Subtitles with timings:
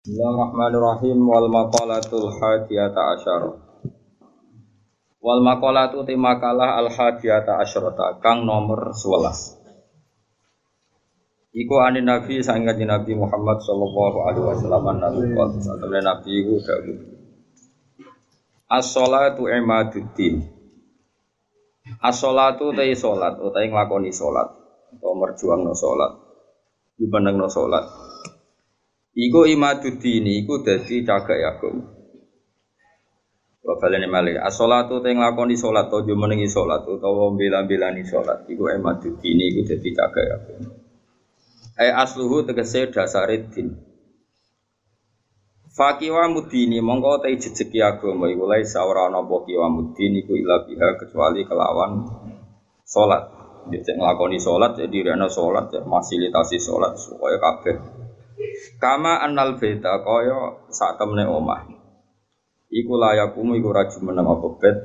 [0.00, 1.28] Bismillahirrahmanirrahim.
[1.28, 3.52] Wal maqalatul hadiyata asyara.
[5.20, 13.12] Wal maqalatu ti makalah al hadiyata asyarata kang nomor 11 Iku anin Nabi sangat Nabi
[13.12, 16.98] Muhammad sallallahu alaihi wasallam nabi qol satune Nabi iku dawuh
[18.72, 20.48] As-shalatu imaduddin.
[22.00, 24.48] As-shalatu te salat utahe nglakoni salat
[24.96, 26.16] utawa merjuangno salat
[27.36, 28.09] no salat
[29.20, 31.84] Iku imaduddin iku dadi cagak agama
[33.60, 39.38] Wa balene malih as-shalatu te nglakoni salat utawa menengi salat utawa bela-belani salat iku imaduddin
[39.52, 40.72] iku dadi cagak agama
[41.80, 43.72] Ai asluhu tegese dasare din.
[45.76, 50.64] Fakiwa mudini mongko te jejeki agama iku lae ora ana apa kiwa mudini iku ila
[50.64, 52.04] biha kecuali kelawan
[52.84, 53.24] salat.
[53.68, 57.99] Jadi nglakoni salat jadi rene salat fasilitasi salat supaya kabeh.
[58.80, 61.68] Kama annal beta kaya sak temne omah.
[62.70, 64.76] Iku layakumu iku ora jumeneng apa bet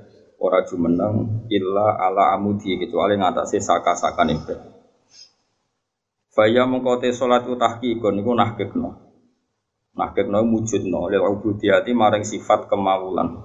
[0.42, 4.60] ora jumeneng illa ala amudi kecuali ngatasé saka-sakane bet.
[6.36, 8.90] Faya mengkote sholat tahkikun niku nahkikno.
[9.96, 13.40] Nahkikno wujudno lil ubudiyati maring sifat kemawulan.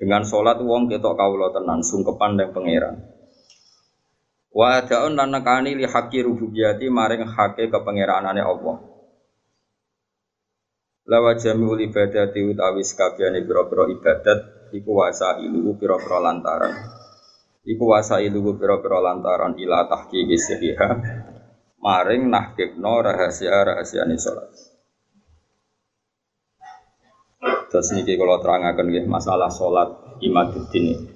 [0.00, 2.96] Dengan sholat wong ketok kawula tenan sungkepan dan pangeran.
[4.48, 8.87] Wa adaun lan nekani li haqqi rububiyati maring hake kepengeranane Allah.
[11.08, 16.76] Lawa jami'ul ibadati utawi sekabiane pira-pira ibadat iku wasa ilu pira-pira lantaran.
[17.64, 20.90] Iku wasa ilu pira-pira lantaran ila tahqiqi sihiha
[21.80, 24.52] maring nahkibno rahasia-rahasia ini sholat.
[27.72, 31.08] Terus niki kalau terangaken nggih masalah sholat imaduddin ini.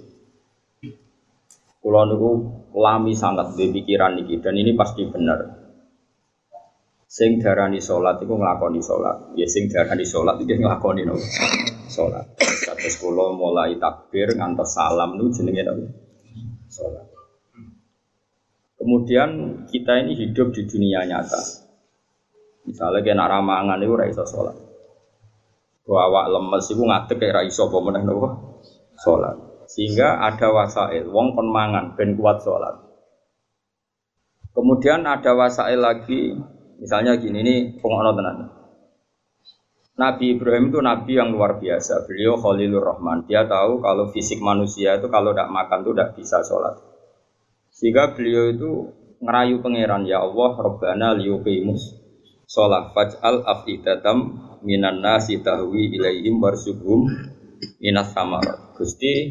[1.85, 2.31] Kulo niku
[2.73, 5.62] lami sangat di pikiran niki dan ini pasti benar.
[7.13, 9.37] Sing darani sholat itu ngelakoni sholat.
[9.37, 11.13] Ya sing darani sholat itu ngelakoni no.
[11.93, 12.25] sholat.
[12.41, 15.93] Kados kulo mulai takbir ngantos salam nu jenenge no.
[16.73, 17.05] sholat.
[18.81, 19.29] Kemudian
[19.69, 21.69] kita ini hidup di dunia nyata.
[22.65, 24.57] Misalnya nak ramangan itu raiso sholat.
[25.85, 28.29] Bahwa lemes itu ngadek kayak raiso pemenang nopo
[29.05, 29.37] sholat.
[29.69, 32.73] Sehingga ada wasail, wong kon mangan ben kuat sholat.
[34.57, 36.37] Kemudian ada wasail lagi,
[36.83, 38.51] misalnya gini ini pengono tenan.
[39.93, 42.09] Nabi Ibrahim itu nabi yang luar biasa.
[42.11, 43.29] Beliau Khalilur Rahman.
[43.31, 46.75] Dia tahu kalau fisik manusia itu kalau tidak makan itu tidak bisa sholat.
[47.71, 48.71] Sehingga beliau itu
[49.23, 52.03] ngerayu pangeran ya Allah Rabbana liyuqimus
[52.51, 57.07] sholat faj'al afidatam minan nasi tahwi ilaihim warsuhum
[57.79, 59.31] minas samarat Gusti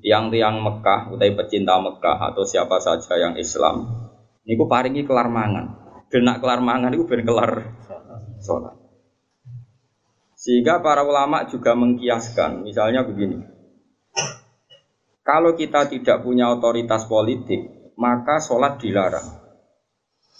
[0.00, 4.08] tiang-tiang Mekah utai pecinta Mekah atau siapa saja yang Islam
[4.48, 7.76] niku paringi kelar mangan Genak kelar mangan itu ben kelar
[8.40, 8.76] sholat
[10.38, 13.58] sehingga para ulama juga mengkiaskan misalnya begini
[15.28, 19.28] kalau kita tidak punya otoritas politik, maka sholat dilarang.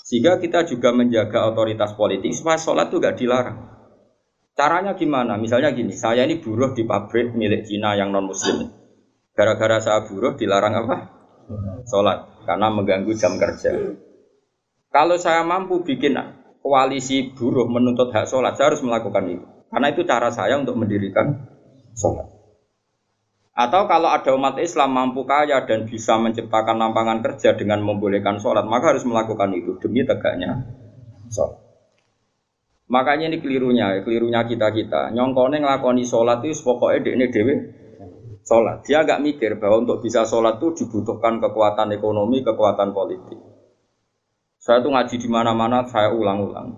[0.00, 3.68] Sehingga kita juga menjaga otoritas politik supaya sholat itu gak dilarang.
[4.56, 5.36] Caranya gimana?
[5.36, 8.64] Misalnya gini, saya ini buruh di pabrik milik Cina yang non Muslim.
[9.36, 10.96] Gara-gara saya buruh dilarang apa?
[11.84, 13.68] Sholat, karena mengganggu jam kerja.
[14.88, 16.16] Kalau saya mampu bikin
[16.64, 19.46] koalisi buruh menuntut hak sholat, saya harus melakukan itu.
[19.68, 21.44] Karena itu cara saya untuk mendirikan
[21.92, 22.24] sholat.
[23.58, 28.64] Atau kalau ada umat Islam mampu kaya dan bisa menciptakan lapangan kerja dengan membolehkan sholat,
[28.64, 30.62] maka harus melakukan itu demi tegaknya
[31.28, 31.58] sholat.
[32.88, 35.12] Makanya ini kelirunya, kelirunya kita kita.
[35.12, 37.54] Nyongkone ngelakoni sholat itu pokoknya ini dewi
[38.48, 38.80] sholat.
[38.88, 43.57] Dia agak mikir bahwa untuk bisa sholat itu dibutuhkan kekuatan ekonomi, kekuatan politik.
[44.68, 46.76] Saya tuh ngaji di mana-mana, saya ulang-ulang.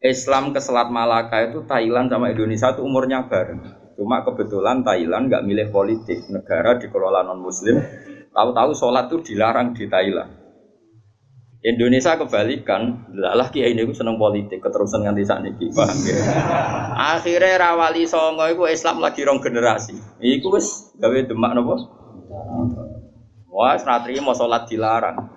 [0.00, 3.60] Islam ke Selat Malaka itu Thailand sama Indonesia itu umurnya bareng.
[4.00, 7.84] Cuma kebetulan Thailand nggak milih politik, negara dikelola non Muslim.
[8.32, 10.40] Tahu-tahu sholat itu dilarang di Thailand.
[11.60, 16.16] Indonesia kebalikan, lah kiai ini seneng politik, keterusan nganti saat ini, paham ya?
[17.12, 20.00] Akhirnya rawali songo itu Islam lagi rong generasi.
[20.16, 21.76] Iku wis gawe demak nopo.
[23.52, 25.28] Wah, senatri mau sholat dilarang.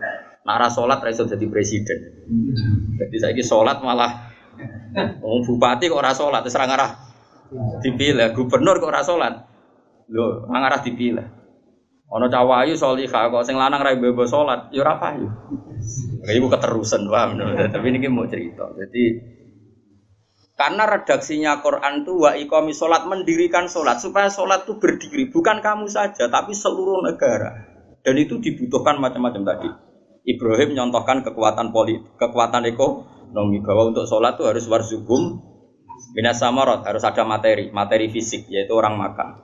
[0.42, 2.00] Nara sholat raiso jadi presiden.
[2.98, 4.34] Jadi saya sholat malah,
[5.22, 7.12] oh, bupati kok ora sholat, terus arah
[7.84, 8.32] dipilih.
[8.34, 9.34] Gubernur kok ora salat
[10.12, 11.28] lho ngarah dipilih.
[12.12, 15.28] Ana cawayu salihah kok sing lanang ra bebo salat ya ora payu.
[16.28, 17.40] Ibu keterusan paham?
[17.72, 18.68] Tapi ini mau cerita.
[18.76, 19.04] Jadi
[20.60, 25.32] karena redaksinya Quran itu wa iqami sholat mendirikan sholat supaya sholat itu berdiri.
[25.32, 27.72] Bukan kamu saja tapi seluruh negara.
[28.02, 29.70] Dan itu dibutuhkan macam-macam tadi
[30.22, 35.52] Ibrahim nyontohkan kekuatan politik kekuatan ekonomi bahwa untuk sholat itu harus warzubum
[36.12, 39.38] Minas samarot harus ada materi, materi fisik yaitu orang makan.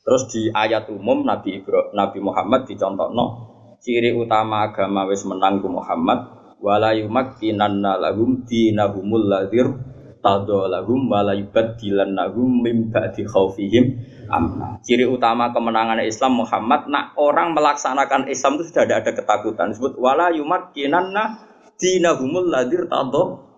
[0.00, 3.50] Terus di ayat umum Nabi Ibro, Nabi Muhammad dicontohno
[3.80, 9.72] ciri utama agama wis menang Muhammad wala yumakkinanna lahum dinahumul ladzir
[10.20, 14.78] tadolahum wala yubaddilannahum mim ba'di khaufihim amna.
[14.84, 19.72] Ciri utama kemenangan Islam Muhammad nak orang melaksanakan Islam itu sudah ada, ada ketakutan.
[19.74, 21.50] Disebut wala yumakkinanna
[21.80, 23.50] dinahumul ladzir tado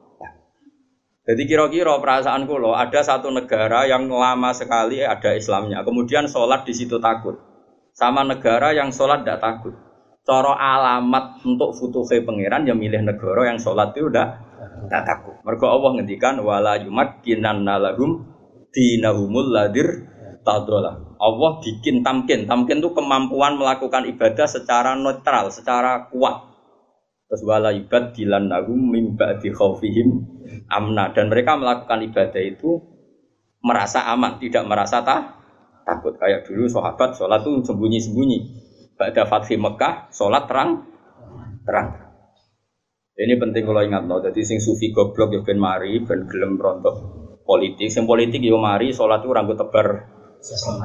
[1.22, 6.74] jadi kira-kira perasaan lo ada satu negara yang lama sekali ada Islamnya, kemudian sholat di
[6.74, 7.38] situ takut,
[7.94, 9.74] sama negara yang sholat tidak takut.
[10.26, 15.34] Coro alamat untuk futuhe pangeran yang milih negara yang sholat itu udah tidak takut.
[15.42, 18.28] Mereka Allah ngendikan wala yumat kinan nalagum
[18.72, 20.08] dinahumul ladir
[20.42, 21.16] tadola.
[21.22, 26.50] Allah bikin tamkin, tamkin itu kemampuan melakukan ibadah secara netral, secara kuat.
[27.30, 30.08] Terus wala ibad dilan nagum mimba di khawfihim
[30.68, 32.76] amna dan mereka melakukan ibadah itu
[33.62, 35.40] merasa aman, tidak merasa tak
[35.86, 36.18] takut.
[36.18, 38.60] Kayak dulu sahabat sholat tuh sembunyi-sembunyi.
[38.98, 40.86] Pada Fatih Mekah, sholat terang,
[41.64, 42.01] terang.
[43.12, 44.24] Ini penting kalau ingat no.
[44.24, 46.96] Jadi sing sufi goblok ya ben mari, ben gelem rontok
[47.44, 47.92] politik.
[47.92, 50.08] Sing politik ya mari, sholat tuh rambut tebar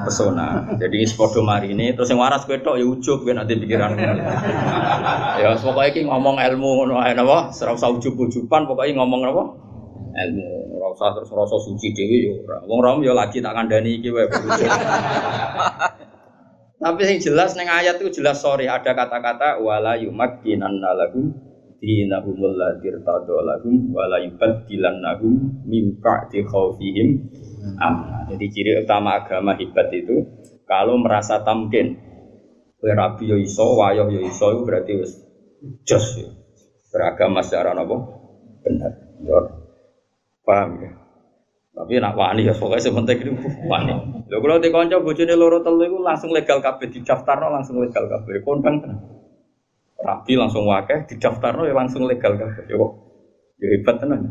[0.03, 0.75] pesona.
[0.75, 3.95] Jadi sepodo mari ini terus yang waras betok ya ujub kan nanti pikiran.
[5.41, 9.43] ya pokoknya iki ngomong ilmu ngono ae napa, ora usah ujub-ujuban pokoknya ngomong napa?
[10.13, 10.77] Ilmu.
[10.77, 12.59] Ora usah terus rasa suci dhewe yo ora.
[12.67, 14.27] Wong rom yo lagi tak kandhani iki wae
[16.77, 20.93] Tapi yang jelas neng ayat itu jelas sorry ada kata-kata wala yumakkinanna
[21.77, 27.29] lahum dinahumul ladir lahum wala yubaddilannahum min ba'di khawfihim
[27.77, 28.25] amna.
[28.33, 30.25] Jadi ciri utama agama hebat itu
[30.65, 32.05] kalau merasa tamkin.
[32.77, 35.17] Kowe rabi yo iso, wayo yo iso berarti wis
[35.81, 36.29] jos ya.
[36.93, 37.95] Beragama secara apa?
[38.61, 38.91] Benar.
[39.25, 39.39] Ya.
[40.45, 40.91] Paham ya?
[41.73, 43.33] Tapi nak wani ya pokoknya sebentar itu
[43.65, 43.97] wani.
[44.29, 48.45] Lho kalau di konco bojone loro telu itu langsung legal kabeh didaftarno langsung legal kabeh.
[48.45, 49.16] Kondang tenan.
[49.97, 52.69] Rabi langsung wakeh didaftarno ya langsung legal kabeh.
[52.69, 52.77] Yo
[53.57, 54.21] yo hebat tenan.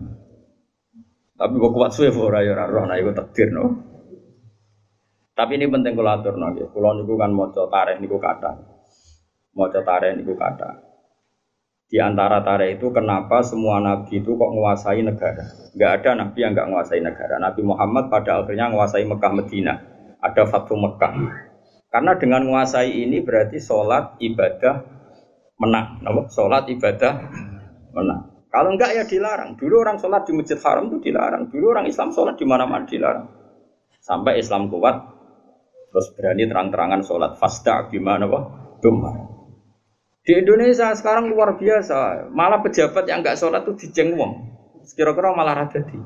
[1.36, 3.96] Tapi kok kuat suwe ora ya nah iku takdir no.
[5.36, 6.72] Tapi ini penting kula aturno nggih.
[6.72, 8.56] Kula niku kan maca tarikh niku kata.
[9.52, 10.80] Maca tarikh niku kata.
[11.86, 15.44] Di antara tarikh itu kenapa semua nabi itu kok menguasai negara?
[15.76, 17.36] Enggak ada nabi yang enggak menguasai negara.
[17.36, 19.74] Nabi Muhammad pada akhirnya menguasai Mekah Medina.
[20.24, 21.12] Ada Fathu Mekah.
[21.92, 24.95] Karena dengan menguasai ini berarti sholat ibadah
[25.60, 26.00] menang.
[26.32, 27.12] Sholat ibadah
[27.92, 28.36] menang.
[28.52, 29.58] Kalau enggak ya dilarang.
[29.60, 31.52] Dulu orang sholat di masjid haram itu dilarang.
[31.52, 33.26] Dulu orang Islam sholat di mana-mana dilarang.
[34.00, 34.96] Sampai Islam kuat,
[35.90, 38.44] terus berani terang-terangan sholat fasta gimana wah
[38.78, 39.18] Dumar.
[40.22, 42.30] Di Indonesia sekarang luar biasa.
[42.30, 44.32] Malah pejabat yang enggak sholat tuh dijeng wong.
[44.94, 45.98] Kira-kira malah rada di.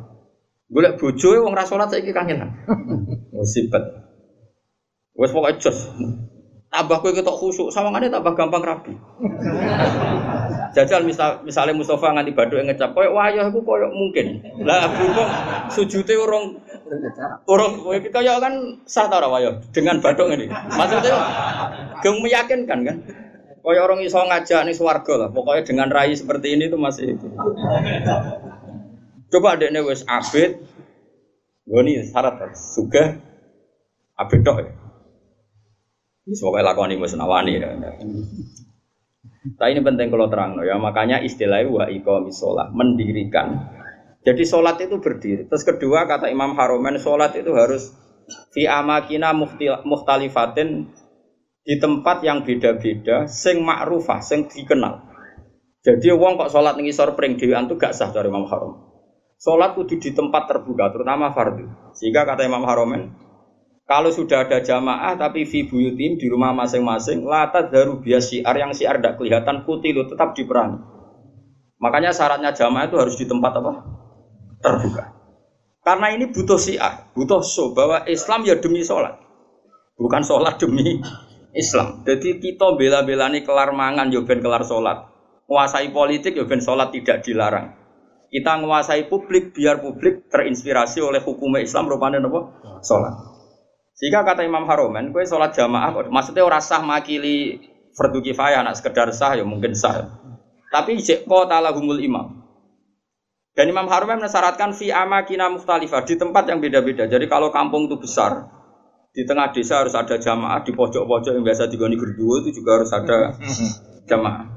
[0.71, 2.51] Gue bojo wong ra sholat saya kangenan.
[3.35, 3.85] Musibat.
[5.15, 5.79] Wes pokoknya jos.
[6.71, 8.95] Tambah kue ketok khusuk, sawangannya tambah gampang rapi.
[10.71, 14.39] Jajal misal misalnya Mustafa nganti yang ngecap, koyok wayah aku koyok mungkin.
[14.63, 15.27] Lah berhubung
[15.75, 16.63] sujute orang
[17.51, 17.73] orang
[18.15, 18.55] kayak kan
[18.87, 20.47] sah tau wayah dengan baduk ini.
[20.47, 21.19] Maksudnya
[22.07, 22.97] geng meyakinkan kan.
[23.67, 25.29] Koyok orang iso ngajak nih swarga lah.
[25.35, 27.27] Pokoknya dengan rai seperti ini tuh masih itu.
[29.27, 30.55] Coba adeknya wes abid,
[31.67, 33.19] gue nih syarat suga
[34.15, 34.80] abid dok ya.
[36.39, 37.71] Pokoknya lakoni musnawani ya.
[37.75, 40.79] Nah ini penting kalau terang ya.
[40.79, 43.67] Makanya istilahnya wa iqamis sholat mendirikan.
[44.21, 45.49] Jadi sholat itu berdiri.
[45.49, 47.91] Terus kedua kata Imam Haromen sholat itu harus
[48.53, 49.33] fi amakina
[49.83, 50.93] muhtalifatin
[51.61, 55.07] di tempat yang beda-beda, sing ma'rufah, sing dikenal.
[55.81, 58.77] Jadi wong kok sholat ning isor pring dhewean gak sah dari Imam Harom.
[59.41, 61.97] Sholat kudu di tempat terbuka, terutama fardu.
[61.97, 63.09] Sehingga kata Imam Haromen,
[63.91, 68.71] kalau sudah ada jamaah tapi fi buyutim di rumah masing-masing, latat daru bias siar yang
[68.71, 70.79] siar tidak kelihatan putih itu tetap diperangi.
[71.83, 73.73] Makanya syaratnya jamaah itu harus di tempat apa?
[74.63, 75.05] Terbuka.
[75.83, 79.19] Karena ini butuh siar, butuh so bahwa Islam ya demi sholat,
[79.99, 81.03] bukan sholat demi
[81.51, 82.07] Islam.
[82.07, 85.11] Jadi kita bela-bela nih kelar mangan, ya ben kelar sholat.
[85.51, 87.75] Menguasai politik, ya ben sholat tidak dilarang.
[88.31, 92.41] Kita menguasai publik biar publik terinspirasi oleh hukum Islam rupanya apa?
[92.87, 93.30] Sholat.
[94.01, 97.61] Jika kata Imam Haromen, kue sholat jamaah, maksudnya orang sah makili
[97.93, 100.09] fardu kifayah, nak sekedar sah ya mungkin sah.
[100.73, 102.41] Tapi jeko talahumul imam.
[103.53, 107.05] Dan Imam Haromen mensyaratkan fi amakina mukhtalifah di tempat yang beda-beda.
[107.05, 108.49] Jadi kalau kampung itu besar,
[109.13, 112.89] di tengah desa harus ada jamaah, di pojok-pojok yang biasa digoni gerduo itu juga harus
[112.95, 113.37] ada
[114.09, 114.49] jamaah.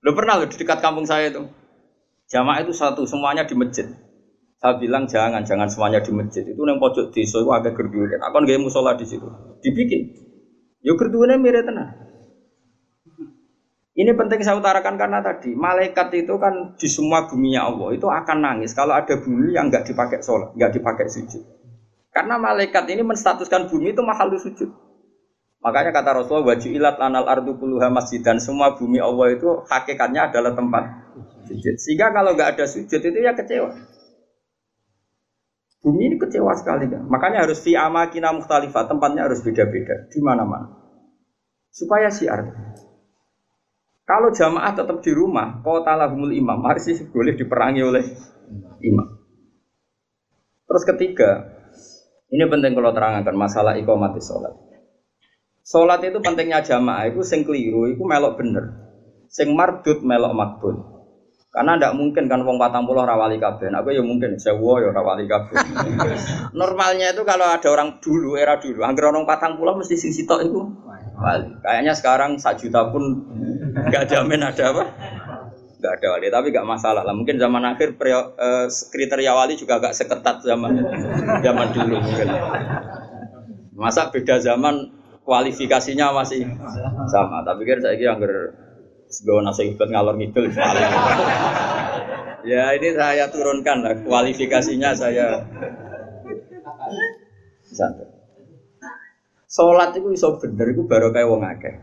[0.00, 1.42] Lo pernah lo di dekat kampung saya itu,
[2.32, 3.92] jamaah itu satu, semuanya di masjid.
[4.64, 6.40] Saya bilang jangan, jangan semuanya di masjid.
[6.40, 8.16] Itu yang pojok desa itu agak gerduwe.
[8.16, 9.28] Aku nggak musola di situ.
[9.60, 10.08] Dibikin.
[10.80, 11.92] Yo gerduwe mirip tenang.
[13.92, 18.38] Ini penting saya utarakan karena tadi malaikat itu kan di semua buminya Allah itu akan
[18.40, 21.44] nangis kalau ada bumi yang nggak dipakai sholat, nggak dipakai sujud.
[22.08, 24.72] Karena malaikat ini menstatuskan bumi itu mahal sujud.
[25.60, 30.32] Makanya kata Rasulullah wajib ilat anal ardu puluha masjid dan semua bumi Allah itu hakikatnya
[30.32, 30.88] adalah tempat
[31.52, 31.76] sujud.
[31.76, 33.93] Sehingga kalau nggak ada sujud itu ya kecewa.
[35.84, 37.04] Bumi ini kecewa sekali kan.
[37.04, 40.72] Makanya harus fi amakina mukhtalifah, tempatnya harus beda-beda di mana-mana.
[41.68, 42.40] Supaya siar.
[44.08, 48.04] Kalau jamaah tetap di rumah, kota lahumul imam, harus boleh diperangi oleh
[48.80, 49.08] imam.
[50.64, 51.30] Terus ketiga,
[52.32, 54.56] ini penting kalau terangkan masalah iqamati sholat.
[55.64, 58.64] Sholat itu pentingnya jamaah, itu sing keliru, itu melok bener.
[59.28, 60.93] Sing mardut melok makbul.
[61.54, 63.70] Karena tidak mungkin kan wong patang pulau rawali kabeh.
[63.70, 65.54] Aku ya mungkin sewa ya rawali kabeh.
[66.58, 70.50] Normalnya itu kalau ada orang dulu era dulu, angger orang patang pulau mesti sing sitok
[70.50, 70.58] itu
[71.14, 71.54] wali.
[71.62, 73.22] Kayaknya sekarang sak juta pun
[73.86, 74.82] nggak jamin ada apa?
[75.78, 77.14] Nggak ada wali, tapi nggak masalah lah.
[77.14, 80.74] Mungkin zaman akhir prio, eh, kriteria wali juga agak seketat zaman
[81.38, 82.28] zaman dulu mungkin.
[83.78, 84.90] Masa beda zaman
[85.22, 86.50] kualifikasinya masih
[87.06, 87.46] sama.
[87.46, 88.63] Tapi kan saya kira angger
[89.14, 90.50] sebawa nasi ibad ngalor ngidul
[92.42, 95.46] ya ini saya turunkan lah kualifikasinya saya
[97.74, 98.06] santai.
[99.50, 101.74] Sholat itu iso bener itu baru kayak wong akeh.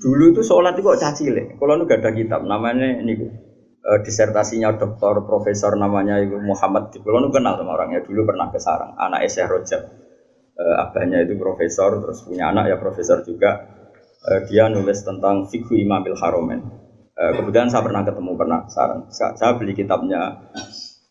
[0.00, 1.42] Dulu itu sholat itu kok caci le.
[1.60, 3.20] Kalau nu gak ada kitab namanya ini
[3.84, 6.88] uh, disertasinya dokter profesor namanya itu Muhammad.
[6.96, 8.96] Kalau nu kenal sama orangnya dulu pernah ke Sarang.
[8.96, 9.82] Anak Syekh Rojab.
[10.60, 13.79] Uh, abahnya itu profesor terus punya anak ya profesor juga.
[14.20, 16.60] Uh, dia nulis tentang fikih Imamil Haromen.
[17.16, 18.68] Uh, kemudian saya pernah ketemu pernah.
[18.68, 20.52] Saya, beli kitabnya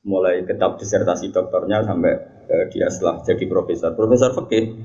[0.06, 2.14] mulai kitab disertasi dokternya sampai
[2.46, 3.98] uh, dia setelah jadi profesor.
[3.98, 4.78] Profesor fikih,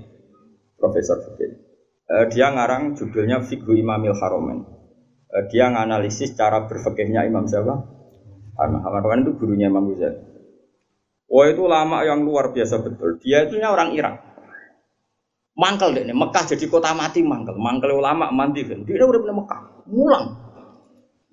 [0.81, 1.53] profesor fikih.
[2.05, 4.61] Dia ngarang judulnya Fikhu Imamil Haromen.
[5.49, 7.81] Dia nganalisis cara berfikihnya Imam siapa?
[8.61, 10.21] Haromen itu gurunya Imam Ghazali.
[11.33, 13.17] Oh itu lama yang luar biasa betul.
[13.25, 14.34] Dia itu orang Irak.
[15.55, 17.55] Mangkel deh, Mekah jadi kota mati mangkel.
[17.55, 18.83] Mangkel ulama mandi kan.
[18.83, 20.25] Dia udah bener Mekah, mulang.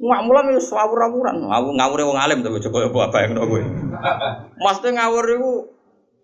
[0.01, 1.35] Nggak mulang ya ngawur-ngawuran.
[1.45, 3.61] Ngawur ngawur wong alim tapi coba apa yang kowe.
[4.61, 5.51] Maksudnya ngawur itu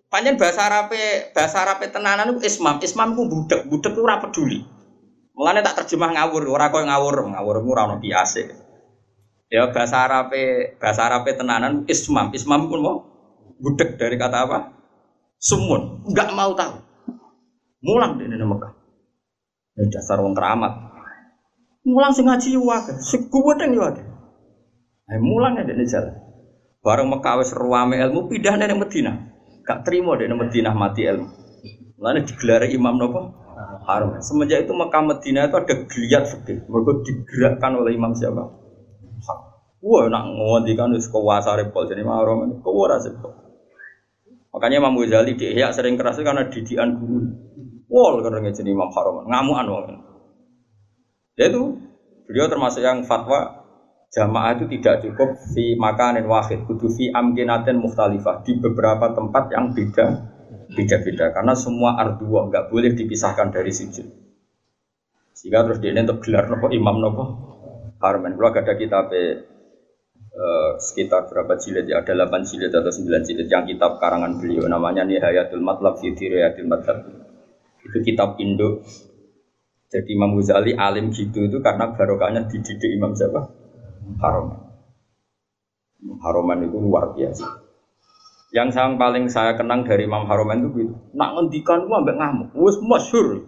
[0.10, 2.82] panjen bahasa Arabe, bahasa Arabe tenanan itu ismam.
[2.82, 4.60] Ismam itu budak, budak itu ora peduli.
[5.38, 8.42] Mulane tak terjemah ngawur, ora koyo ngawur, ngawur itu ora ono biasa.
[9.54, 12.34] Ya bahasa Arabe, bahasa Arabe tenanan ismam.
[12.34, 12.98] Ismam pun mau
[13.62, 14.74] budak dari kata apa?
[15.38, 16.87] Sumun, enggak mau tahu.
[17.88, 18.72] Mulang di Mekah.
[19.80, 20.76] Ini dasar wong keramat.
[21.88, 24.04] Mulang sing ngaji wae, sing kuwedeng yo wae.
[25.08, 26.12] Ayo mulang ya dene jalan.
[26.84, 29.16] Bareng Mekah wis ruame ilmu pindah nang Madinah.
[29.64, 31.32] Gak terima dene Madinah mati ilmu.
[31.96, 33.20] Mulane digelar imam nopo?
[33.88, 34.20] Haram.
[34.20, 36.68] Semenjak itu Mekah Madinah itu ada geliat fikih.
[36.68, 38.52] Mereka digerakkan oleh imam siapa?
[39.80, 43.32] Wah, nak ngondikan wis kuwasa repol jadi mahram ini repol.
[44.52, 47.30] Makanya Imam Ghazali di sering keras karena didikan guru.
[47.88, 49.86] Wah, karena jadi Imam Haram, ngamuan wong.
[51.40, 51.80] Ya itu
[52.28, 53.64] beliau termasuk yang fatwa
[54.12, 59.72] jamaah itu tidak cukup fi makanin wahid kudu fi amkinatin mukhtalifah di beberapa tempat yang
[59.72, 60.08] beda
[60.74, 61.32] beda-beda.
[61.32, 64.08] Karena semua arduwa nggak boleh dipisahkan dari sujud.
[65.32, 67.24] Sehingga terus dia untuk gelar nopo imam nopo
[68.02, 69.46] harman kalau ada kitab eh,
[70.82, 72.02] sekitar berapa jilid ya?
[72.02, 74.66] Ada 8 jilid atau 9 jilid yang kitab karangan beliau.
[74.66, 77.27] Namanya Nihayatul Matlab fi Dirayatil Madhab
[77.88, 78.84] itu kitab Indo
[79.88, 83.48] jadi Imam Ghazali alim gitu itu karena barokahnya dididik Imam siapa?
[84.20, 84.60] Haroman.
[86.20, 87.48] Haroman itu luar biasa.
[88.52, 90.94] Yang yang paling saya kenang dari Imam Haroman itu gitu.
[91.16, 92.50] Nak ngendikan gua ambek ngamuk.
[92.60, 93.48] Wes masyhur.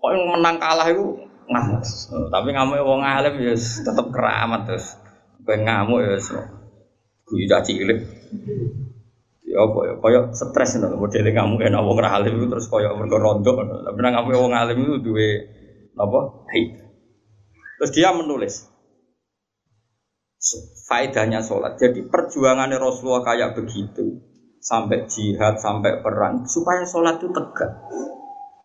[0.00, 1.20] Kok yang menang kalah itu
[1.52, 1.84] ngamuk.
[2.32, 4.96] Tapi ngamuk wong alim ya tetap keramat terus.
[5.44, 6.16] Kowe ngamuk ya
[7.28, 8.00] guyu caci cilik.
[9.52, 13.20] Ya apa ya koyo stres ngono modele ngamuk enak wong alim itu terus koyo mergo
[13.20, 13.52] rondo.
[13.52, 15.28] Tapi nang ngamuk wong alim itu duwe
[15.92, 16.20] apa?
[16.48, 16.72] Hei.
[17.76, 18.64] Terus dia menulis
[20.88, 21.76] faedahnya sholat.
[21.76, 24.24] Jadi perjuangannya Rasulullah kayak begitu
[24.56, 27.76] sampai jihad, sampai perang supaya sholat itu tegak.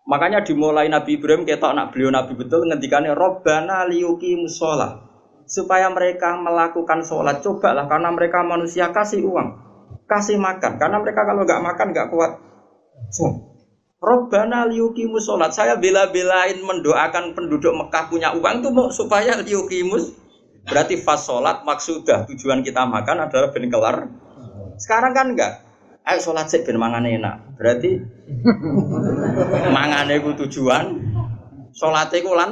[0.07, 5.03] Makanya dimulai Nabi Ibrahim kita anak beliau Nabi betul ngendikannya Robbana liyuki musola
[5.43, 9.66] supaya mereka melakukan sholat cobalah karena mereka manusia kasih uang
[10.07, 12.31] kasih makan karena mereka kalau nggak makan nggak kuat
[13.97, 20.27] Robbana liyukimus sholat saya bela-belain mendoakan penduduk Mekah punya uang itu mau supaya liyukimus
[20.67, 24.11] Berarti fas sholat maksudah tujuan kita makan adalah ben kelar.
[24.75, 25.63] Sekarang kan enggak.
[26.03, 27.55] Ayo sholat sih ben mangan enak.
[27.55, 28.03] Berarti
[29.75, 30.85] mangane ku tujuan,
[31.71, 32.51] sholatnya ku lan.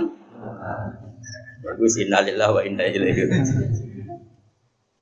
[1.59, 3.24] Bagus innalillahi wa inna ilaihi.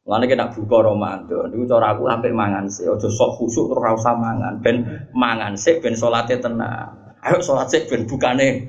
[0.04, 1.48] Mulane kena buka Ramadan.
[1.48, 2.84] Niku cara aku sampai mangan sih.
[2.84, 4.60] Aja sok khusuk terus ora usah mangan.
[4.60, 4.84] Ben
[5.16, 7.16] mangan sih ben salate tenang.
[7.24, 8.68] Ayo salat sih ben bukane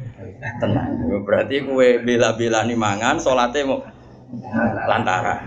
[0.63, 0.95] tenang.
[1.27, 3.83] Berarti kowe bela-belani mangan salate mau
[4.87, 5.43] lantara.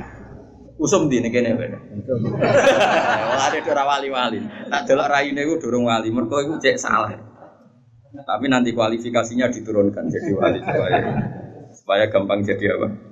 [0.75, 1.67] Usum di ini kene kowe.
[3.39, 4.39] Wali ora wali-wali.
[4.67, 6.11] Tak delok raine iku durung wali.
[6.11, 7.15] Mergo iku cek salah.
[8.27, 10.99] Tapi nanti kualifikasinya diturunkan jadi wali supaya
[11.71, 13.06] supaya gampang jadi apa?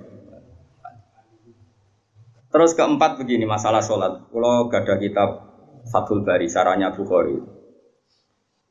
[2.56, 4.32] Terus keempat begini masalah sholat.
[4.32, 5.28] Kalau gak ada kitab
[5.92, 7.36] Fathul Bari, saranya Bukhari.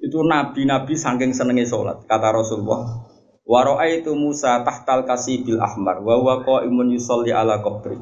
[0.01, 2.01] Itu nabi-nabi saking senengi sholat.
[2.09, 3.05] Kata Rasulullah,
[3.45, 6.17] Waro'a itu Musa tahtal kasih bil ahmar, wa
[6.65, 8.01] imun yusolli ala qabri.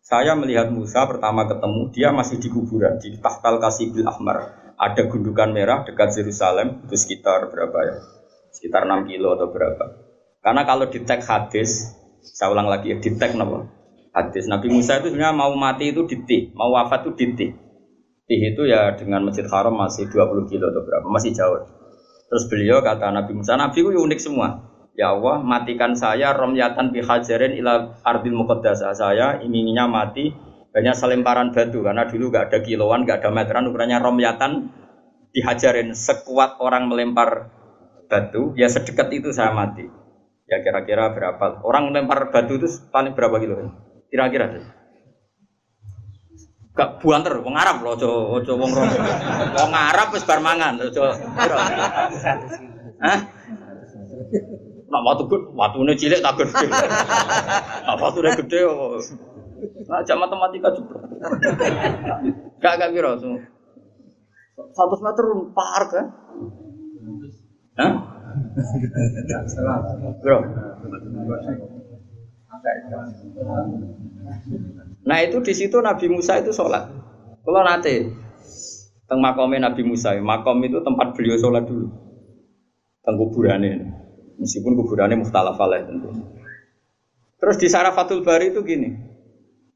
[0.00, 4.64] Saya melihat Musa pertama ketemu, dia masih di kuburan, di tahtal kasih bil ahmar.
[4.80, 7.96] Ada gundukan merah dekat Yerusalem, itu sekitar berapa ya?
[8.48, 9.92] Sekitar 6 kilo atau berapa.
[10.40, 11.84] Karena kalau di tag hadis,
[12.24, 13.75] saya ulang lagi, di tag nama,
[14.16, 14.48] hadis.
[14.48, 17.50] Nabi Musa itu sebenarnya mau mati itu di Tih, mau wafat itu di Tih.
[18.26, 21.68] Tih itu ya dengan Masjid Haram masih 20 kilo atau berapa, masih jauh.
[22.26, 24.66] Terus beliau kata Nabi Musa, Nabi itu unik semua.
[24.96, 28.96] Ya Allah, matikan saya romyatan bihajarin ila ardil muqaddasah.
[28.96, 30.32] Saya inginnya mati
[30.72, 34.72] hanya selemparan batu karena dulu gak ada kiloan, gak ada meteran, ukurannya romyatan
[35.36, 37.52] dihajarin sekuat orang melempar
[38.08, 39.84] batu, ya sedekat itu saya mati.
[40.48, 41.60] Ya kira-kira berapa?
[41.60, 43.85] Orang melempar batu itu paling berapa kilo?
[44.10, 44.46] Kira-kira
[46.76, 48.84] Gak buanter, wong Arab loh, ojo ojo wong rom.
[49.56, 51.08] Wong Arab wis bar mangan, ojo.
[53.00, 53.18] Hah?
[54.86, 56.68] Nak watu gede, watune cilik tak gede.
[57.88, 59.00] Nak watune gede oh.
[59.88, 61.00] Nah, jam matematika juga.
[62.60, 63.40] Gak gak kira so.
[64.76, 66.06] Satu meter par kan?
[67.80, 67.92] Hah?
[70.20, 70.38] Bro.
[75.06, 76.90] Nah itu di situ Nabi Musa itu sholat.
[77.46, 78.10] Kalau nanti
[79.06, 81.86] teng makomnya Nabi Musa, makom itu tempat beliau sholat dulu.
[83.06, 83.86] Teng kuburannya,
[84.42, 85.54] meskipun kuburannya muhtalaf
[85.86, 86.10] tentu.
[87.38, 88.98] Terus di Sarafatul Bari itu gini,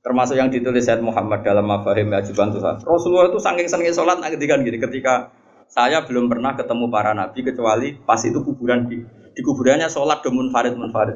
[0.03, 2.83] termasuk yang ditulis Said Muhammad dalam Mafahim Ajiban Tuhan.
[2.83, 5.31] Rasulullah itu saking senengnya sholat ketika gini, ketika
[5.71, 10.51] saya belum pernah ketemu para nabi kecuali pas itu kuburan di, di kuburannya sholat domun
[10.51, 11.15] farid munfarid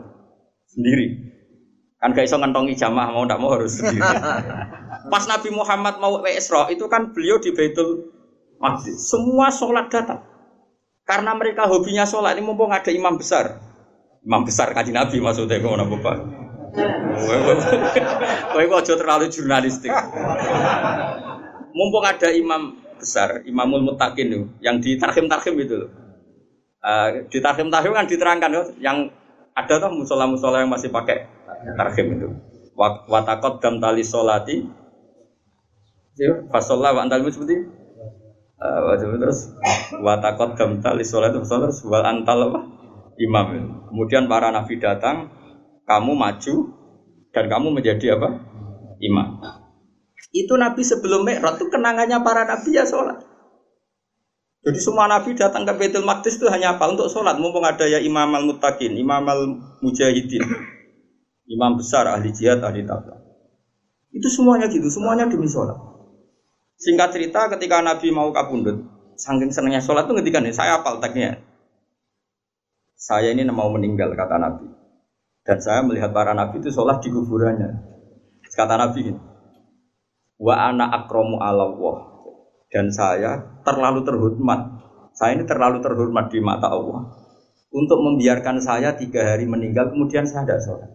[0.71, 1.34] sendiri.
[2.05, 4.05] Kan gak iso ngentongi jamaah mau ndak mau harus sendiri.
[5.13, 8.13] Pas Nabi Muhammad mau ke Isra itu kan beliau di Baitul
[8.61, 9.09] Maqdis.
[9.09, 10.21] Semua sholat datang.
[11.09, 13.57] Karena mereka hobinya sholat ini mumpung ada imam besar.
[14.21, 16.17] Imam besar kaji Nabi maksudnya kok napa Pak?
[18.53, 19.89] Kowe kok terlalu jurnalistik.
[21.73, 25.91] Mumpung ada imam besar, Imamul Mutakin itu, yang di tarhim-tarhim itu loh.
[26.85, 29.09] Uh, di tarhim-tarhim kan diterangkan loh, yang
[29.57, 31.29] ada tuh musola-musola yang masih pakai
[31.73, 32.29] tarhim itu.
[33.09, 34.65] Watakot dam tali solati.
[36.53, 37.59] Fasolah wa antal seperti
[38.63, 39.51] uh, terus
[39.99, 42.61] watakot dam tali solati terus wal antal apa?
[43.19, 43.47] Imam.
[43.91, 45.31] Kemudian para nabi datang,
[45.87, 46.55] kamu maju
[47.31, 48.29] dan kamu menjadi apa?
[48.99, 49.39] Imam.
[50.35, 53.23] Itu Nabi sebelum Mi'raj itu kenangannya para nabi ya sholat.
[54.65, 56.91] Jadi semua nabi datang ke Baitul Maqdis itu hanya apa?
[56.91, 57.39] Untuk sholat.
[57.39, 60.43] Mumpung ada ya Imam al-Muttaqin, Imam al-Mujahidin.
[61.45, 63.21] Imam besar, ahli jihad, ahli takwa.
[64.15, 65.77] Itu semuanya gitu, semuanya demi sholat.
[66.81, 68.81] Singkat cerita ketika Nabi mau kabundut,
[69.21, 71.43] saking senangnya sholat itu ketika nih, saya apal tagnya.
[72.97, 74.67] Saya ini mau meninggal, kata Nabi.
[75.45, 77.71] Dan saya melihat para Nabi itu sholat di kuburannya.
[78.55, 79.21] Kata Nabi ini,
[80.41, 82.17] Wa ana akromu Allah.
[82.73, 84.61] Dan saya terlalu terhormat.
[85.15, 87.13] Saya ini terlalu terhormat di mata Allah.
[87.75, 90.91] Untuk membiarkan saya tiga hari meninggal, kemudian saya tidak sholat.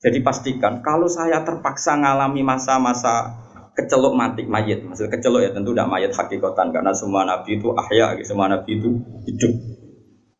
[0.00, 3.36] Jadi pastikan kalau saya terpaksa mengalami masa-masa
[3.76, 8.16] kecelok mati mayat, maksud kecelok ya tentu tidak mayat hakikatan karena semua nabi itu ahya,
[8.24, 8.88] semua nabi itu
[9.28, 9.52] hidup.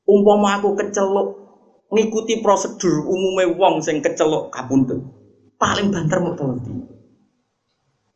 [0.09, 1.29] Umpama aku kecelok
[1.93, 5.05] ngikuti prosedur umumnya wong sing kecelok kabundut,
[5.61, 6.61] paling banter mau tolong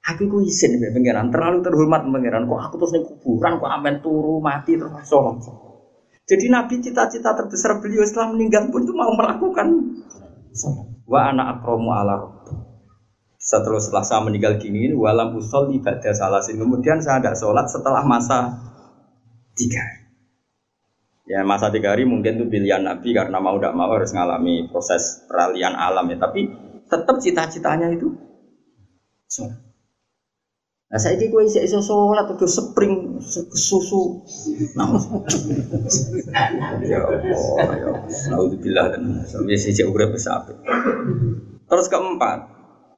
[0.05, 2.45] Aku ku izin ya pangeran, terlalu terhormat pangeran.
[2.45, 5.41] Kok aku terus nih kuburan, kok amen turu mati terus sholat.
[6.29, 9.69] Jadi Nabi cita-cita terbesar beliau setelah meninggal pun itu mau melakukan
[10.53, 10.94] sholat.
[11.05, 12.35] Wa anak akromu ala
[13.45, 16.57] setelah, setelah saya meninggal gini, walam usol ibadah salasin.
[16.57, 18.57] Kemudian saya ada sholat setelah masa
[19.53, 19.85] tiga
[21.25, 25.25] Ya masa tiga hari mungkin itu pilihan Nabi karena mau tidak mau harus mengalami proses
[25.25, 26.21] peralihan alam ya.
[26.21, 26.41] Tapi
[26.89, 28.13] tetap cita-citanya itu
[29.29, 29.64] sholat.
[30.95, 33.19] Nah saya kira gue iso sholat udah spring
[33.51, 34.23] susu.
[34.79, 34.95] Nah,
[36.87, 37.91] ya Allah, ya
[38.39, 38.85] Allah.
[38.95, 40.47] dan sampai sih urip besar.
[41.67, 42.47] Terus keempat,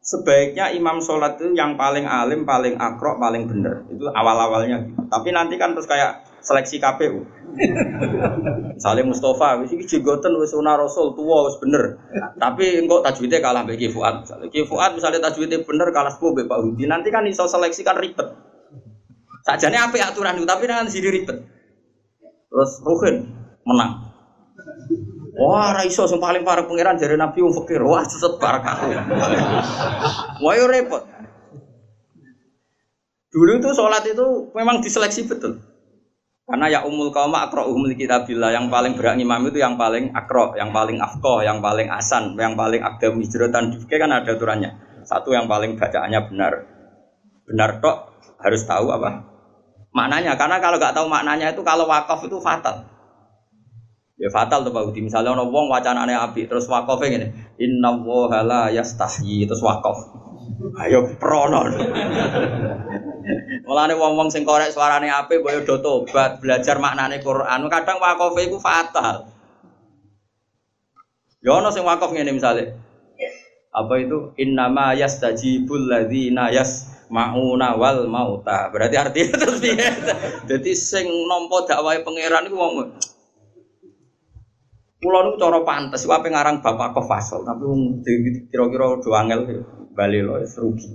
[0.05, 3.89] sebaiknya imam sholat itu yang paling alim, paling akrok, paling benar.
[3.89, 5.09] Itu awal-awalnya.
[5.09, 7.25] Tapi nanti kan terus kayak seleksi KPU.
[8.77, 11.97] Misalnya Mustafa, wis iki jenggoten wis sunah Rasul tua wis bener.
[12.37, 14.29] Tapi engkau tajwidnya kalah mbek Ki Fuad.
[14.53, 16.85] Ki Fuad misalnya tajwidnya bener kalah sepuh mbek Pak Hudi.
[16.85, 18.29] Nanti kan iso seleksi kan ribet.
[19.47, 21.39] Sajane apik aturan itu tapi dengan sini ribet.
[22.51, 23.17] Terus Ruhin
[23.65, 24.13] menang.
[25.37, 27.85] Wah, ra iso sing paling parah pangeran jare Nabi wong fakir.
[27.85, 28.89] Wah, sesat barakah.
[30.41, 31.05] Wah, repot.
[33.37, 35.61] Dulu itu sholat itu memang diseleksi betul.
[36.47, 40.55] Karena ya umul kaum akro umul kitabillah yang paling berat imam itu yang paling akro,
[40.55, 45.03] yang paling afkoh, yang paling asan, yang paling agam hijratan difke kan ada aturannya.
[45.03, 46.53] Satu yang paling bacaannya benar,
[47.51, 49.27] benar tok harus tahu apa
[49.91, 50.39] maknanya.
[50.39, 52.87] Karena kalau nggak tahu maknanya itu kalau wakaf itu fatal.
[54.17, 54.95] Ya fatal tuh Pak.
[54.97, 57.27] Misalnya orang wong wacanane api terus wakafnya gini,
[57.59, 59.99] Inna wohala yastahyi terus wakaf.
[60.79, 61.67] Ayo prono.
[63.67, 67.67] Mulane wong-wong sing korek suarane apik boyo do tobat, belajar maknane Quran.
[67.67, 69.27] Kadang wakofe iku fatal.
[71.43, 72.79] Ya ono sing wakof ngene misale.
[73.75, 78.71] Apa itu innama yastajibul ladzina yasmauna wal mauta.
[78.71, 79.87] Berarti artinya terus piye?
[80.47, 82.75] Dadi sing nampa dakwahe pangeran iku wong
[84.97, 88.01] Kulo niku cara pantes, wae ngarang bapak kofasol, tapi wong
[88.49, 89.41] kira-kira do angel
[89.93, 90.89] bali lo rugi.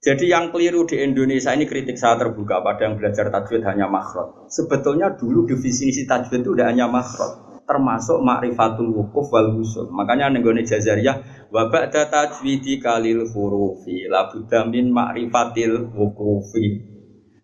[0.00, 4.48] Jadi yang keliru di Indonesia ini kritik saya terbuka pada yang belajar tajwid hanya makhraj.
[4.48, 9.92] Sebetulnya dulu definisi tajwid itu udah hanya makhraj, termasuk ma'rifatul wukuf wal wusul.
[9.92, 14.32] Makanya nenggone jazariyah wa ba'da tajwidi kalil hurufi la
[14.72, 16.80] min ma'rifatil wukufi.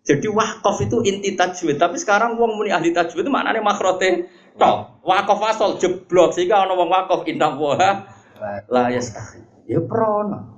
[0.01, 4.97] Jadi wakaf itu inti tajwid, tapi sekarang wong muni ahli tajwid itu maknanya makhrote toh.
[5.05, 7.77] Wakaf asal jeblok sehingga ana wong wakaf indah wa
[8.65, 9.69] la yastahi.
[9.69, 10.56] Ya prono.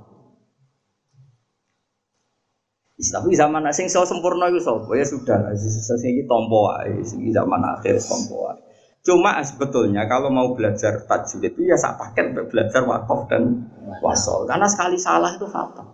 [3.00, 7.96] Tapi zaman sing so sempurna itu so, ya sudah sing tompo ae, sing zaman akhir
[8.04, 8.60] tompo ae.
[9.00, 13.72] Cuma sebetulnya kalau mau belajar tajwid itu ya sak paket belajar wakaf dan
[14.04, 14.44] wasol.
[14.44, 15.88] Karena sekali salah itu fatal.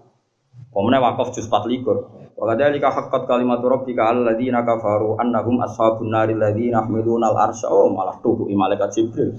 [0.73, 2.35] Pemenang wakaf juz 24.
[2.35, 8.17] Wa kadzalika haqqat kalimatu rabbika alladziina kafaru annahum ashabun naril ladziina yahmiluna al-arsya oh malah
[8.19, 9.29] tubuh malaikat Jibril.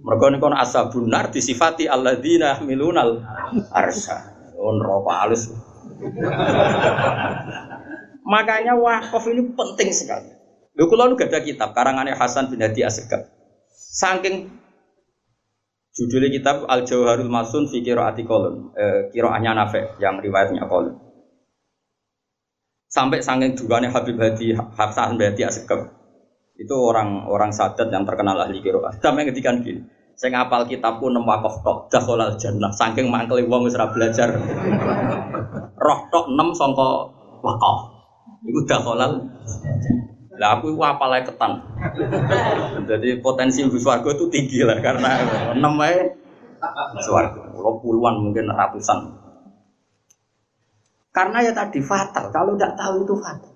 [0.00, 4.16] Mergo niku ashabun nar disifati alladziina yahmiluna al-arsya.
[4.56, 5.52] Oh neraka alus.
[8.32, 10.32] Makanya wakaf ini penting sekali.
[10.74, 13.30] Lho kula nu ada kitab karangannya Hasan bin Hadi Asegaf.
[13.70, 14.50] Saking
[15.94, 20.98] judulnya kitab Al Jauharul Masun fi Qiraati Qalun, eh, qiraahnya Nafi yang riwayatnya Qalun.
[22.90, 25.94] Sampai saking dugane Habib Hadi Hasan bin Hadi Asegaf.
[26.54, 28.94] Itu orang-orang sadat yang terkenal ahli qiraah.
[29.02, 29.82] Sampai ngedikan gini,
[30.14, 34.38] saya ngapal kitabku nem wakaf tok dakhalal jannah saking mangkeli wong wis belajar
[35.78, 37.10] roh tok nem sangka
[37.42, 37.76] wakaf.
[38.44, 39.24] Iku dakhalal.
[40.34, 41.62] Lah aku iku apal ketan.
[42.90, 45.10] Jadi potensi swarga itu tinggi lah karena
[45.54, 46.18] enam wae
[47.02, 47.54] swarga.
[47.54, 49.22] Puluhan mungkin ratusan.
[51.14, 52.34] Karena ya tadi fatal.
[52.34, 53.54] Kalau tidak tahu itu fatal.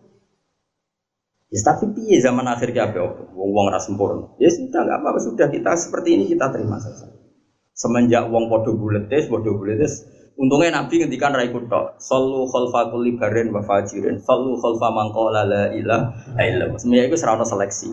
[1.49, 3.33] Ya tapi piye zaman akhir opo?
[3.33, 4.37] Wong wong ora sempurna.
[4.37, 5.19] Ya sudah enggak apa-apa.
[5.19, 7.09] Sudah kita seperti ini kita terima saja.
[7.73, 10.05] Semenjak wong padha buletes, padha buletes,
[10.39, 11.99] untungnya Nabi ngendikan ra ikut tok.
[11.99, 14.23] Sallu khalfa kulli barin wa fajirin.
[14.23, 16.79] Sallu khalfa man qala la ilaha illallah.
[16.79, 17.91] Semuanya itu serana seleksi.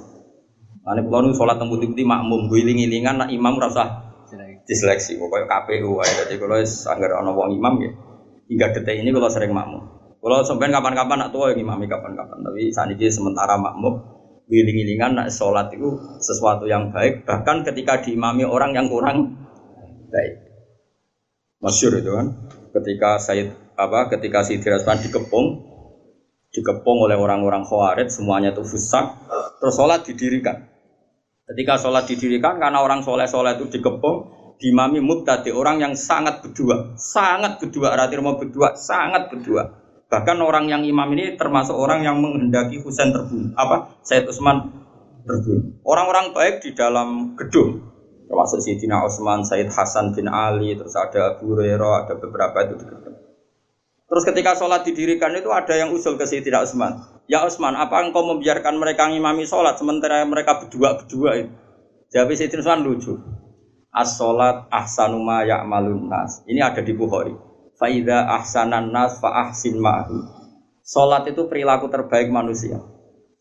[0.85, 3.89] Ane kula nu salat teng putih-putih makmum, guling-gilingan nak imam ora usah
[4.69, 5.17] diseleksi.
[5.17, 6.05] Pokoknya KPU wae.
[6.05, 7.91] Dadi kula wis anggere ana wong imam ya.
[8.45, 9.81] Hingga detik ini kalau sering makmum.
[10.21, 12.37] Kalau sampai kapan-kapan nak tua yang imami kapan-kapan.
[12.45, 13.97] Tapi saat ini sementara makmum
[14.45, 17.25] giling-gilingan nak sholat itu sesuatu yang baik.
[17.25, 19.33] Bahkan ketika diimami orang yang kurang
[20.13, 20.44] baik.
[21.65, 22.27] Masyur itu kan.
[22.69, 24.13] Ketika Said apa?
[24.13, 25.65] Ketika si Rasman dikepung,
[26.53, 29.17] dikepung oleh orang-orang khawarid, semuanya itu fusak.
[29.57, 30.69] Terus sholat didirikan.
[31.49, 34.29] Ketika sholat didirikan karena orang soleh-soleh itu dikepung,
[34.61, 40.69] dimami mubtadi orang yang sangat berdua, sangat berdua, arti mau berdua, sangat berdua Bahkan orang
[40.69, 43.51] yang imam ini termasuk orang yang menghendaki Husain terbunuh.
[43.57, 43.99] Apa?
[44.05, 44.69] Said Utsman
[45.25, 45.81] terbunuh.
[45.81, 47.94] Orang-orang baik di dalam gedung
[48.25, 52.75] termasuk Sayyidina Utsman, Said Hasan bin Ali, terus ada Abu Hurairah, ada beberapa itu.
[54.05, 56.99] Terus ketika sholat didirikan itu ada yang usul ke Sayyidina Utsman.
[57.25, 61.53] Ya Utsman, apa engkau membiarkan mereka ngimami sholat sementara mereka berdua-berdua itu?
[62.13, 63.13] Jawab Sayyidina Utsman lucu.
[63.95, 66.43] as-salat ahsanu ma ya'malun nas.
[66.43, 67.31] Ini ada di Bukhari.
[67.79, 70.19] Fa idza ahsanan nas fa ahsin ma'hu.
[70.85, 72.77] Salat itu perilaku terbaik manusia.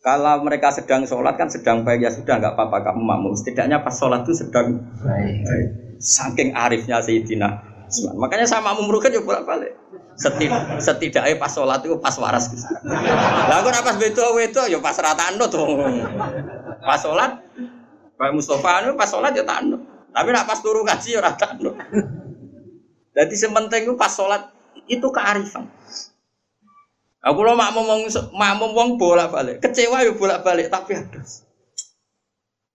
[0.05, 3.33] Kalau mereka sedang sholat kan sedang baik ya sudah nggak apa-apa kamu makmum.
[3.33, 5.49] Setidaknya pas sholat itu sedang baik.
[5.97, 7.49] Saking arifnya Sayyidina
[7.89, 8.21] Usman.
[8.21, 9.73] Makanya sama makmum juga bolak balik.
[10.21, 12.53] Setid setidaknya pas sholat itu pas waras.
[12.85, 15.81] Lah aku pas beto beto ya pas rata tuh.
[16.85, 17.41] Pas sholat
[18.21, 19.81] Pak Mustafa itu pas sholat ya tanduk.
[20.13, 21.81] Tapi nak pas turu ngaji ya rata tanduk.
[23.17, 24.53] Jadi sementing itu pas sholat
[24.85, 25.65] itu kearifan.
[27.25, 28.05] Aku lo mak ngomong
[28.37, 31.41] mak ngomong bolak balik, kecewa ya bolak balik tapi adas.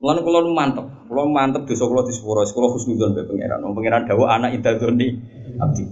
[0.02, 3.62] Mulane kula nu mantep, kula mantep dosa kula di sepuro, kula husnudzon be pangeran.
[3.62, 5.08] Wong pangeran dawuh anak idadzoni
[5.60, 5.84] abdi.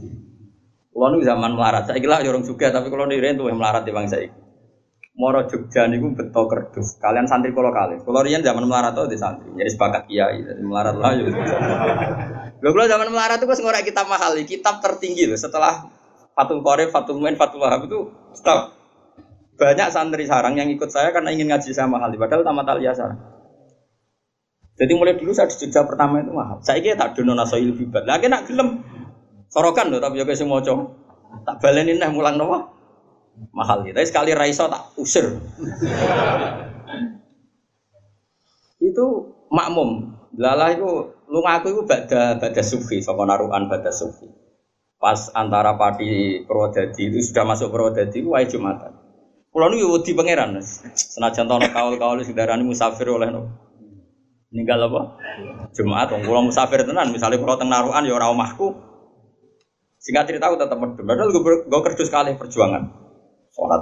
[0.90, 4.18] Kula nu zaman melarat, saiki lah orang juga tapi kula niren tuh melarat di bangsa
[4.18, 4.34] iki.
[5.18, 6.98] Moro Jogja niku beto kerdus.
[6.98, 8.02] Kalian santri kula kali.
[8.02, 9.50] Kula riyen zaman melarat tuh di santri.
[9.54, 11.30] Jadi sepakat kiai, jadi melarat lah yo.
[12.58, 15.90] Lho kula zaman melarat tuh wis ngorek kitab mahal, kitab tertinggi loh setelah
[16.38, 18.78] Fatul Qorib, Fatul Muin, Fatul Wahab itu stop.
[19.58, 23.18] Banyak santri sarang yang ikut saya karena ingin ngaji sama hal padahal tamat aliyah sarang.
[24.78, 26.62] Jadi mulai dulu saya di Jogja pertama itu mahal.
[26.62, 28.06] Saya kira tak dono nasoil bibat.
[28.06, 28.86] Lagi nak gelem
[29.50, 30.86] sorokan loh tapi juga semua cowok.
[31.42, 32.70] Tak balenin nih mulang nopo
[33.58, 33.98] mahal gitu.
[33.98, 35.26] Tapi sekali raiso tak usir.
[38.78, 39.06] itu
[39.50, 40.14] makmum.
[40.38, 40.86] Lala itu
[41.26, 44.30] lu ngaku itu bada bada sufi, sama naruhan bada sufi
[44.98, 48.98] pas antara Pati Purwodadi itu sudah masuk Purwodadi itu wajib Jumatan.
[49.54, 50.58] Pulau nu wedi pangeran.
[50.94, 53.50] Senajan tono kaul-kaul sedarani musafir oleh no.
[54.54, 55.02] Ninggal apa?
[55.76, 58.74] Jumat kula musafir tenan, misalnya kalau teng narukan ya ora omahku.
[60.00, 61.04] Singkat cerita aku medem.
[61.04, 62.86] Padahal gue kerdus kali perjuangan.
[63.52, 63.82] Sholat.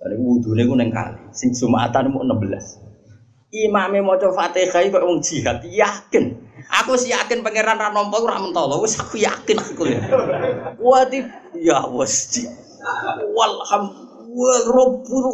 [0.00, 1.30] Dan wudune ku neng kali.
[1.36, 3.52] Sing Jumatan mau 16.
[3.52, 6.41] Imame maca Fatihah kok wong jihad, yakin.
[6.68, 10.00] Aku sih yakin pangeran ra nampa ora mentolo, wis aku yakin aku ya.
[10.78, 11.18] Wati
[11.58, 12.46] ya wis.
[13.34, 15.26] Walhamdulillah rabbul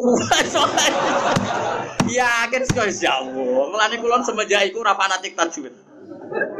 [2.08, 3.64] Yakin sekali ya Allah.
[3.68, 5.74] Mulane kula semenjak iku ora fanatik tajwid.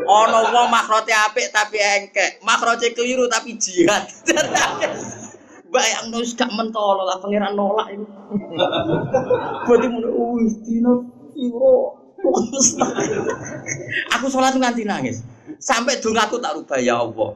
[0.08, 4.08] Ana wong makrote apik tapi engkek, makrote keliru tapi jihad.
[5.72, 8.08] Bayang nus gak mentolo lah pangeran nolak itu.
[9.68, 10.04] Berarti mun
[10.40, 11.04] wis dino
[11.36, 11.97] piro
[14.14, 15.24] aku sholat nganti nangis.
[15.58, 17.34] Sampai dulu aku tak rubah ya Allah.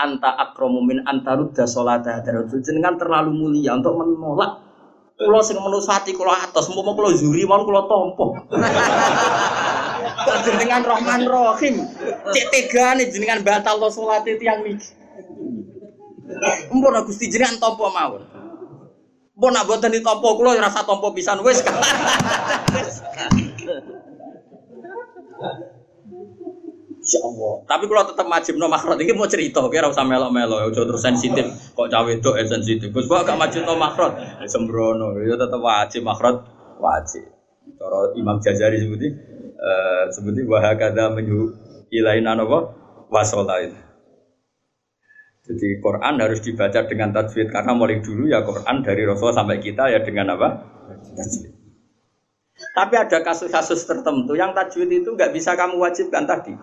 [0.00, 2.06] Anta akromu min anta rudda sholat
[2.64, 4.70] Jenengan terlalu mulia untuk menolak
[5.20, 8.40] Kulo sing menusati kulo atas, mau kulo zuri, mau kulo tompo.
[10.48, 11.84] jenengan Rahman Rahim,
[12.32, 14.80] cek tega nih jenengan batal lo sholat itu yang mik.
[16.72, 18.24] Mpun Gusti jenengan tompo mawon.
[19.36, 21.60] Mpun nak di tompo kulo rasa tompo pisan wes.
[27.10, 27.54] Insya Allah.
[27.66, 31.42] Tapi kalau tetap wajib no makhrot ini mau cerita, kira usah melo-melo, ya terus sensitif.
[31.74, 32.94] Kok cawe itu eh sensitif.
[32.94, 35.18] Gus gak wajib no makhrot, eh, sembrono.
[35.18, 36.46] Ya tetap wajib makhrot,
[36.78, 37.26] wajib.
[37.74, 39.10] Cara Imam Jazari sebuti,
[39.58, 41.50] uh, sebuti wahakada menyu
[41.90, 42.78] ilain apa
[43.10, 43.74] wasolain.
[45.50, 49.90] Jadi Quran harus dibaca dengan tajwid karena mulai dulu ya Quran dari Rasul sampai kita
[49.90, 50.62] ya dengan apa?
[51.18, 51.58] Tajwid.
[52.70, 56.54] Tapi ada kasus-kasus tertentu yang tajwid itu nggak bisa kamu wajibkan tadi.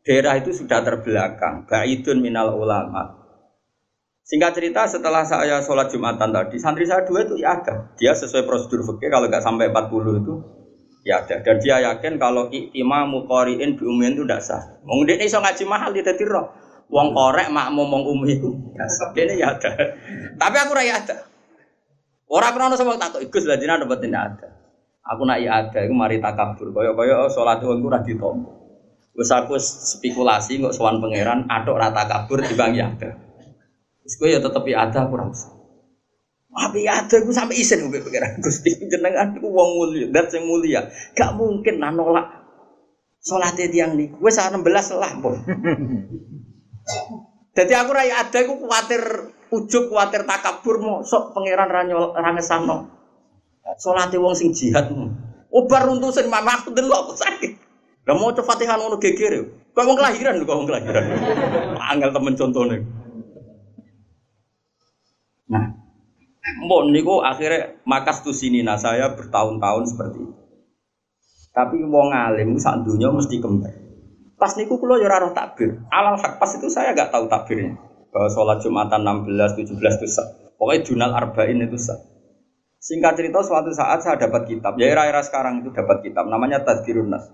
[0.00, 3.20] Daerah itu sudah terbelakang, baidun minal ulama.
[4.24, 7.92] Singkat cerita setelah saya sholat Jumatan tadi, santri saya dua itu ya ada.
[7.98, 10.34] Dia sesuai prosedur fikih kalau nggak sampai 40 itu
[11.02, 11.42] ya ada.
[11.42, 14.62] Dan dia yakin kalau imam muqoriin bi umumin itu tidak sah.
[14.86, 16.46] Wong ini so ngaji mahal di dadi roh.
[16.88, 18.54] Wong korek mak ngomong umi itu.
[19.18, 19.70] Dia ya ada.
[20.38, 21.16] Tapi aku raya ada.
[22.30, 24.48] Orang pernah sama tak tahu ikut lah tidak ada.
[25.10, 26.70] Aku nak ada, aku mari takabur.
[26.70, 28.59] Koyo koyo sholat itu aku radi tompo.
[29.20, 33.20] Wes aku spekulasi nggak sowan pangeran, aduk rata kabur di bang ada.
[34.00, 35.52] Terus gue ya tetep ada aku rasa.
[36.48, 40.88] Tapi ada aku sampai isen gue pangeran Gusti jenengan aku wong mulia, dat sing mulia.
[41.12, 42.32] Gak mungkin lah nolak
[43.20, 44.08] sholatnya tiang nih.
[44.08, 44.64] Gue saat 16
[44.96, 45.36] lah pun.
[47.60, 49.02] Jadi aku raya ada, aku khawatir
[49.52, 52.88] ujuk, khawatir takabur mau sok pangeran ranyol rangesano.
[53.76, 54.88] Salate wong sing jihad.
[55.52, 57.59] Obar runtusin mama aku delok sakit.
[58.10, 59.54] Lah mau coba Fatihah ngono geger.
[59.70, 61.04] Kok wong kelahiran lho kok wong kelahiran.
[61.78, 62.76] Angel temen contone.
[65.46, 65.78] Nah,
[66.66, 70.34] Mbok niku akhirnya makas tuh sini nah saya bertahun-tahun seperti itu.
[71.54, 73.78] Tapi wong alim sak dunia mesti kembali.
[74.34, 75.78] Pas niku kula ya ora takbir.
[75.94, 77.78] Alal hak pas itu saya gak tahu takbirnya.
[78.10, 80.26] Bahwa sholat Jumatan 16, 17 itu sah.
[80.58, 82.00] Pokoknya Junal Arba'in itu sah.
[82.82, 87.12] Singkat cerita suatu saat saya dapat kitab, ya era-era sekarang itu dapat kitab, namanya Tazkirun
[87.12, 87.28] Nas.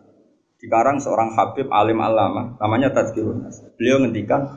[0.67, 3.63] Sekarang seorang Habib alim alama, namanya Tazkirun Nas.
[3.79, 4.51] Beliau ngendikan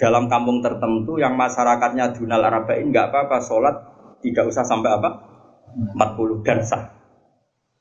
[0.00, 3.76] dalam kampung tertentu yang masyarakatnya dunal arba'in nggak apa-apa sholat
[4.24, 5.08] tidak usah sampai apa
[5.92, 6.88] 40 dan sah.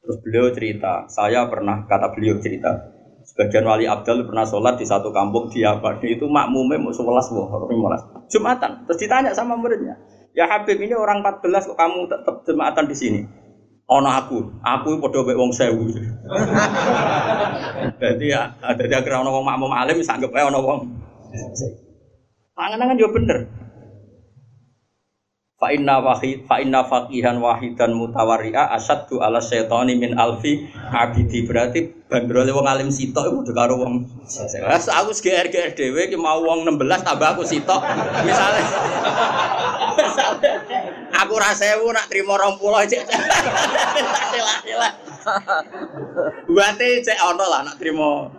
[0.04, 2.92] Terus beliau cerita, saya pernah kata beliau cerita,
[3.24, 7.32] sebagian wali abdal pernah sholat di satu kampung di apa itu makmumnya mau sebelas
[8.28, 8.84] Jumatan.
[8.84, 9.96] Terus ditanya sama muridnya,
[10.36, 13.22] ya Habib ini orang 14 kok kamu tetap jumatan di sini?
[13.92, 15.92] Ono aku, aku padha mek wong sewu.
[18.02, 20.80] Jadi ya, dadi akhirnya ono wong makmum alim sanggep ae ono wong.
[22.56, 23.61] Panganan kan yo bener.
[25.62, 31.46] Fa inna wahid fa inna faqihan wahidan mutawarri'a asaddu ala syaitani min alfi abidi.
[31.46, 34.02] Berarti bandrole wong alim sitok iku udah karo wong.
[34.74, 37.78] Aku GR GR dhewe ki mau wong 16 tambah aku sitok.
[38.26, 38.62] Misale
[41.22, 43.02] aku ra 1000 nak trimo 20 cek
[44.34, 44.90] sila-sila
[46.50, 48.34] Buate cek ono lah nak trimo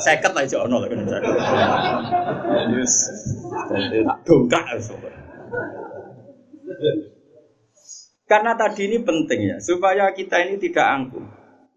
[0.00, 0.88] seket lah cek ono lah.
[0.88, 1.04] Kan
[2.72, 3.12] Yes.
[4.24, 4.64] Dongkak
[8.26, 11.26] karena tadi ini penting ya, supaya kita ini tidak angkuh.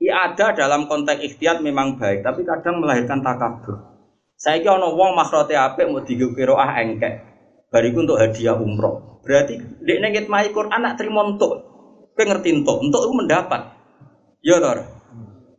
[0.06, 3.96] ada dalam konteks ikhtiar memang baik, tapi kadang melahirkan takabur.
[4.36, 7.24] Saya kira ono wong makhrote apik mau digukiro ah engkek.
[7.72, 9.24] Bariku untuk hadiah umroh.
[9.24, 11.74] Berarti dek nengit mai Quran anak terima untuk.
[12.16, 13.62] Ngerti untuk, untuk itu mendapat.
[14.40, 14.88] Ya toh.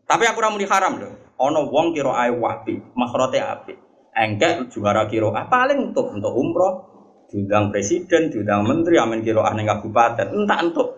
[0.06, 1.12] Tapi aku ora muni haram loh.
[1.36, 3.76] Ono wong kira ae wapi, makhrote apik.
[4.16, 6.95] Engkek juara kira ah paling untuk untuk umroh
[7.30, 10.88] diundang presiden, diundang menteri, amin kiro aneh kabupaten, entah entuk.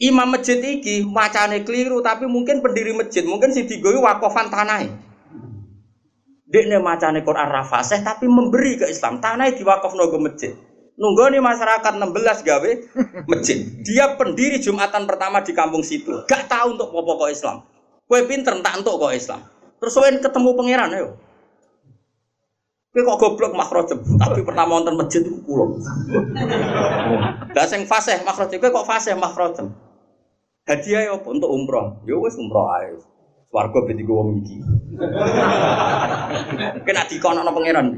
[0.00, 4.88] Imam masjid iki wacane keliru, tapi mungkin pendiri masjid, mungkin si digoyi wakofan tanah.
[6.50, 9.22] Dekne macane Quran rafaseh tapi memberi ke Islam.
[9.22, 10.50] Tanah diwakaf nogo masjid.
[10.98, 12.70] Nunggu nih masyarakat 16 gawe
[13.30, 13.58] masjid.
[13.86, 16.26] Dia pendiri Jumatan pertama di kampung situ.
[16.26, 17.62] Gak tahu untuk pokok Islam.
[18.04, 19.40] Kue pinter tak untuk kok Islam.
[19.78, 21.16] Terus ketemu pangeran ayo.
[22.90, 25.78] Kowe kok goblok makrojem, tapi pertama wonten masjid iku kula.
[27.54, 29.70] Lah sing fasih makrojem kowe kok fasih makrojem.
[30.66, 32.02] Hadiah apa untuk umroh?
[32.02, 32.98] Ya wis umroh ae.
[33.50, 34.58] Swarga ben digo wong iki.
[36.82, 37.94] Kena dikono pangeran.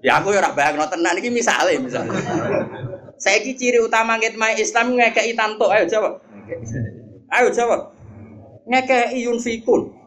[0.00, 2.12] Ya aku ya ora bayangno tenan iki misale misale.
[3.20, 6.20] Saiki ciri utama ngitmai Islam ngekeki tantuk ayo jawab.
[7.28, 7.92] Ayo jawab.
[8.68, 10.03] Ngekeki yunfikun.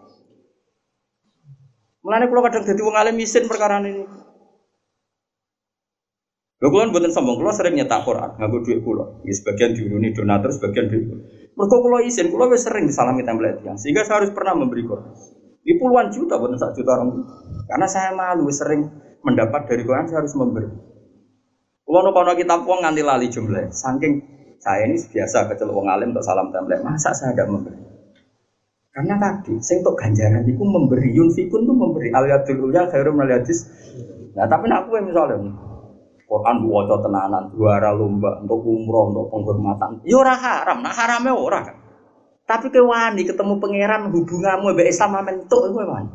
[2.08, 4.08] Mulane kula kadang dadi wong alim isin perkara ini.
[6.63, 9.28] Lho kula mboten sombong, kula sering nyetak Quran nganggo dhuwit kula.
[9.28, 11.04] Ya sebagian diuruni donatur, sebagian dhuwit.
[11.52, 15.12] Mergo kula isin, kula wis sering disalami template yang sehingga saya harus pernah memberi Quran.
[15.67, 17.28] Di puluhan juta, bukan satu juta orang.
[17.67, 18.88] Karena saya malu sering
[19.28, 20.72] mendapat dari Quran, saya harus memberi.
[21.84, 24.13] Kalau kono kita puang nganti lali jumlah, saking
[24.63, 27.87] saya ini biasa kecil wong alim untuk salam template, masa saya tidak memberi?
[28.97, 33.69] Karena tadi, sing untuk ganjaran itu memberi yunfikun itu memberi aliyatul ulya khairum aliyadis.
[34.33, 35.38] Nah tapi nak aku misalnya
[36.25, 40.01] Quran waca tenanan, juara lomba untuk umroh, untuk penghormatan.
[40.01, 41.77] Ya ora haram, nak harame ora kan.
[42.49, 46.10] Tapi ke wani ketemu pangeran hubunganmu mbek Islam mentuk kowe wani.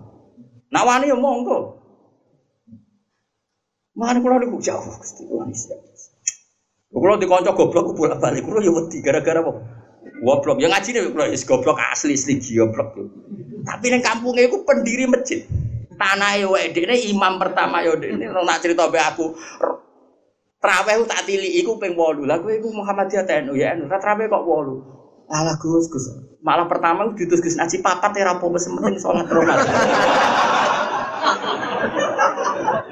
[0.75, 1.79] Nak wani ya monggo.
[3.95, 5.79] Mana kula niku jauh Gusti wani siap.
[6.91, 9.82] Kula dikonco goblok bolak-balik kula ya wedi gara-gara apa?
[10.23, 12.95] Goblok, yang ngaji nih goblok, is goblok asli asli goblok.
[13.67, 15.43] Tapi neng kampungnya itu pendiri masjid.
[15.99, 19.35] Tanah yo ini imam pertama yo ini nak cerita be aku.
[20.63, 22.23] Traweh tak tili iku ping 8.
[22.23, 25.27] Lah kowe iku Muhammadiyah TNU ya, anu traweh kok 8.
[25.27, 26.07] Alah Gus, Gus.
[26.39, 28.95] Malah pertama ditus Gus ngaji papat ya rapo wis penting.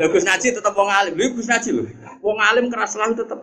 [0.00, 1.12] Lah Gus Naji tetep wong alim.
[1.14, 1.84] Gus lho.
[2.24, 3.38] Wong alim keras lah tetep.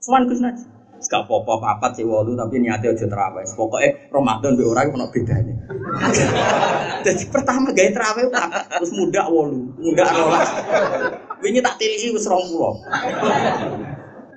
[0.00, 0.64] Cuman Gus Naji.
[0.98, 3.46] Gak apa-apa papat sih walu tapi niatnya aja terawih.
[3.54, 5.54] Pokoknya Ramadan be orang kena bedanya.
[7.06, 8.26] Jadi pertama gaya terawih
[8.66, 10.50] terus muda walu, muda rolas.
[11.38, 12.82] Ini tak tili wis rong pulau.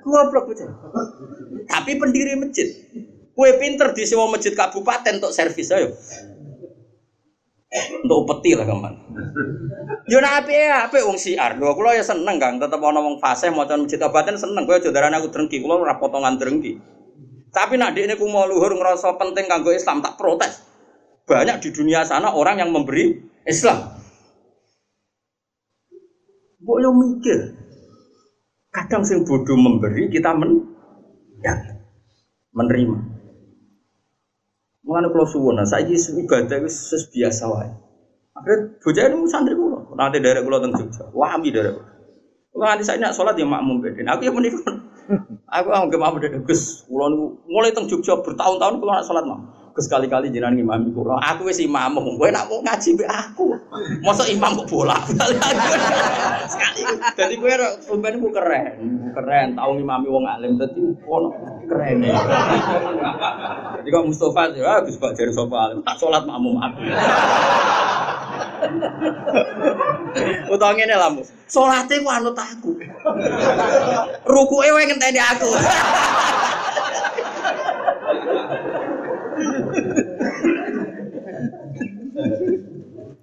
[0.06, 0.54] Goblok.
[1.66, 2.70] Tapi pendiri masjid.
[3.32, 5.96] Kue pinter di sewa masjid kabupaten untuk servis ayo
[8.04, 8.92] untuk peti lah kaman.
[10.04, 11.56] Yo nak api ya api wong siar.
[11.56, 14.68] Lho kula ya seneng Kang, tetep ana wong fase maca masjid obaten seneng.
[14.68, 16.76] Kowe aja darane aku drengki, kula ora potongan drengki.
[17.52, 20.64] Tapi nak dekne ku mau luhur ngerasa penting kanggo Islam tak protes.
[21.28, 23.12] Banyak di dunia sana orang yang memberi
[23.44, 23.92] Islam.
[26.60, 27.56] Yo mikir.
[28.72, 30.64] Kadang sing bodoh memberi kita men
[31.44, 31.52] ya,
[32.56, 33.11] menerima.
[34.82, 37.70] Kalau suwon, nah saya ibadah itu biasa wae.
[38.34, 41.86] Akhirnya bocah itu santri kulo, nanti dari kulo tentang Jogja, wami dari kulo.
[42.50, 44.74] Kalau nanti saya nak sholat ya makmum beden, aku yang menikah.
[45.52, 49.40] Aku anggap mau dari Gus, kulo mulai tentang Jogja bertahun-tahun kulo nak sholat mam.
[49.72, 51.16] Gus sekali-kali jenengan imam kula.
[51.32, 53.56] Aku wis imam, kowe nak mau ngaji mbek aku.
[54.04, 55.00] Mosok imam kok bola.
[56.52, 56.80] Sekali.
[57.16, 58.76] Dadi kowe sampeyan ku keren.
[59.16, 61.32] Keren tau ngimami wong alim dadi ono
[61.72, 62.04] keren.
[62.04, 65.80] Jadi kok Mustafa ya Gus kok jare sapa alim.
[65.80, 66.80] Tak salat makmum aku.
[70.52, 71.32] Utawa ngene lah, Mus.
[71.48, 72.76] Salate ku anut aku.
[74.28, 75.48] Rukuke wae ngenteni aku.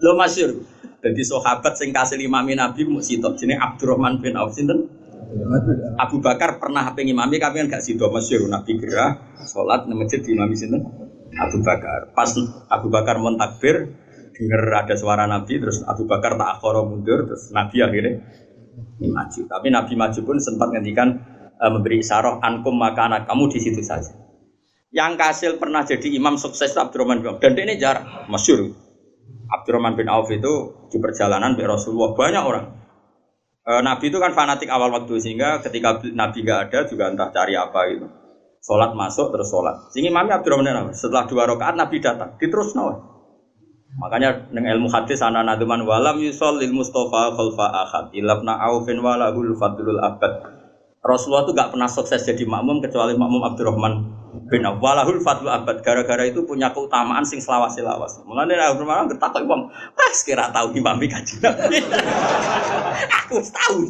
[0.04, 0.64] Lo masyur.
[1.00, 4.92] Jadi sahabat sing kasih imami Nabi mau sitok jenenge Abdurrahman bin Auf sinten?
[5.96, 10.20] Abu Bakar pernah pengen imami kami kan gak sido masyur Nabi gerah salat nang masjid
[10.26, 10.82] di imami sinten?
[11.40, 12.12] Abu Bakar.
[12.12, 12.34] Pas
[12.68, 13.96] Abu Bakar mentakbir
[14.36, 18.24] dengar ada suara Nabi terus Abu Bakar tak akhoro mundur terus Nabi akhirnya
[19.00, 19.42] maju.
[19.48, 21.08] Tapi Nabi maju pun sempat ngendikan
[21.60, 24.12] e, memberi isyarat ankum maka anak kamu di situ saja.
[24.90, 28.74] Yang kasil pernah jadi imam sukses Abdurrahman bin Auf dan ini jarang masyur.
[29.46, 32.66] Abdurrahman bin Auf itu di perjalanan di Rasulullah banyak orang.
[33.62, 37.54] E, Nabi itu kan fanatik awal waktu sehingga ketika Nabi nggak ada juga entah cari
[37.54, 38.10] apa itu.
[38.66, 39.94] Sholat masuk terus sholat.
[39.94, 42.98] Sehingga Imam Abdurrahman bin Auf setelah dua rakaat Nabi datang diterus nawa.
[43.94, 49.54] Makanya dengan ilmu hadis ana naduman walam yusol lil Mustafa khalfa ahad ilabna aufin walahul
[49.54, 50.50] fadlul abad.
[51.06, 54.19] Rasulullah itu gak pernah sukses jadi makmum kecuali makmum Abdurrahman
[54.50, 54.66] bin.
[54.66, 55.82] Walahul fadlul abad.
[55.82, 58.22] Gara-gara itu punya keutamaan sing selawas-selawas.
[58.26, 59.62] Mulane Abdurrahman bertakwa wong,
[59.94, 61.42] pas kira tahu imami kaji.
[63.26, 63.90] Aku tahu.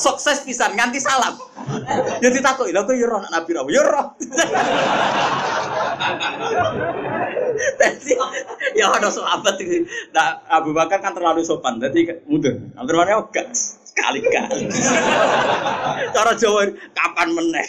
[0.00, 1.36] sukses pisan nganti salam.
[2.18, 3.62] Ya ditakoki, lha kok ya roh Nabi ra.
[3.68, 4.06] Ya roh.
[7.80, 8.12] Jadi
[8.74, 9.84] ya ada sahabat itu.
[10.16, 12.56] Nah, Abu Bakar kan terlalu sopan, jadi mundur.
[12.74, 13.16] Abdurrahman ya
[14.00, 14.64] sekali-kali.
[16.16, 16.64] Cara Jawa
[16.96, 17.66] kapan meneh.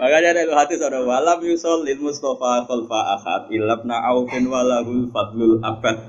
[0.00, 6.00] Makanya ada hati saudara walam yusol lil Mustafa khalfa ahad ilabna aufin walahul fadlul abad.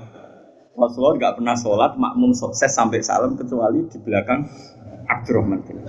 [0.76, 4.44] Rasulullah nggak pernah sholat makmum sukses sampai salam kecuali di belakang
[5.08, 5.80] Abdurrahman bin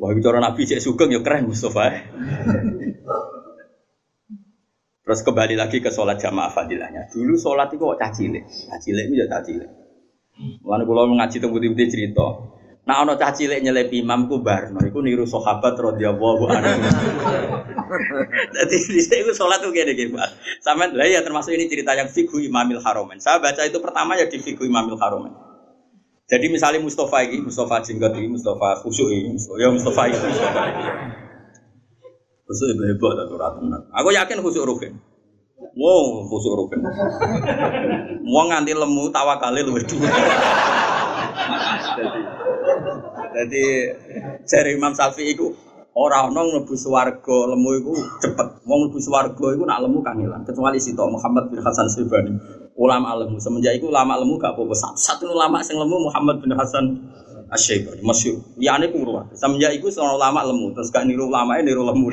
[0.00, 1.92] Wah, orang Nabi cek sugeng ya keren Mustafa.
[5.10, 7.10] Terus kembali lagi ke sholat jamaah fadilahnya.
[7.10, 9.66] Dulu sholat itu kok cacile, cacile itu ya cacile.
[10.62, 12.46] Mulane kula ngaji teng putih-putih cerita.
[12.86, 16.70] Nah ana cah cilik nyelip imam ku barno iku niru sahabat radhiyallahu anhu.
[18.54, 20.30] Dadi dhisik iku salat tuh kene iki, Pak.
[20.62, 23.18] Sampeyan lah ya termasuk ini cerita yang fikhu Imamil Haromen.
[23.18, 25.34] Saya baca itu pertama ya di fikhu Imamil Haromen.
[26.30, 31.29] Jadi misalnya Mustafa ini, Mustafa Jenggot ini, Mustafa Khusyuk ini, ya Mustafa ini, Mustafa ini.
[32.50, 33.80] Itu hebat atau ratunan.
[33.94, 34.98] Aku yakin Khusyuk Rukin.
[35.78, 36.82] Wow, Khusyuk Rukin.
[38.26, 40.10] Mau nganti lemu tawakalnya lu berdua.
[43.30, 43.64] Jadi
[44.42, 45.54] jari Imam Syafi'i itu
[45.94, 48.48] orang nong mlebu swarga lemu iku cepet.
[48.66, 50.42] Wong mlebu swarga iku nak lemu kangelan.
[50.42, 52.34] Kecuali Sito Muhammad bin Hasan Sibani.
[52.74, 54.74] Ulama lemu semenjak itu ulama lemu gak apa-apa.
[54.98, 56.98] Satu ulama sing lemu Muhammad bin Hasan
[57.50, 58.40] Asyibani masyhur.
[58.54, 59.26] Liyane ku ruwah.
[59.34, 62.06] Semenjak itu seorang ulama lemu terus gak niru ulama niru lemu.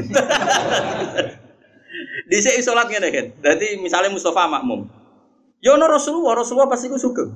[2.28, 3.26] Di sini sholat ngene kan.
[3.40, 4.90] Jadi misalnya Mustafa makmum.
[5.62, 7.34] Yo no Rasulullah, Rasulullah pasti ku sugeng.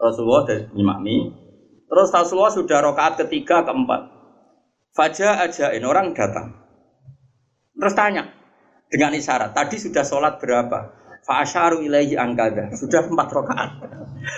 [0.00, 1.32] Rasulullah dan imami.
[1.90, 4.06] Terus Rasulullah sudah rokaat ketiga, keempat.
[4.94, 6.54] Fajar aja ini orang datang.
[7.74, 8.24] Terus tanya
[8.86, 9.50] dengan isyarat.
[9.56, 10.78] Tadi sudah sholat berapa?
[11.26, 12.72] Fa'asharu ilaihi angkada.
[12.78, 13.70] Sudah empat rokaat.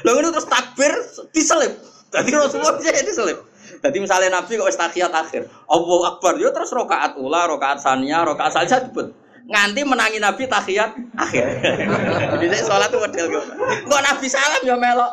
[0.03, 0.93] Lalu terus takbir
[1.31, 1.92] diselip.
[2.13, 3.39] Jadi Rasulullah jadi diselip.
[3.83, 5.49] Jadi misalnya Nabi kok istakiyat akhir.
[5.67, 6.39] Allah Akbar.
[6.39, 11.45] Yo terus rokaat ula, rokaat sania, rokaat saja disebut nganti menangi Nabi tahiyat akhir.
[12.39, 13.45] Jadi saya sholat tuh model gue.
[13.91, 15.13] Kok Nabi salam ya melok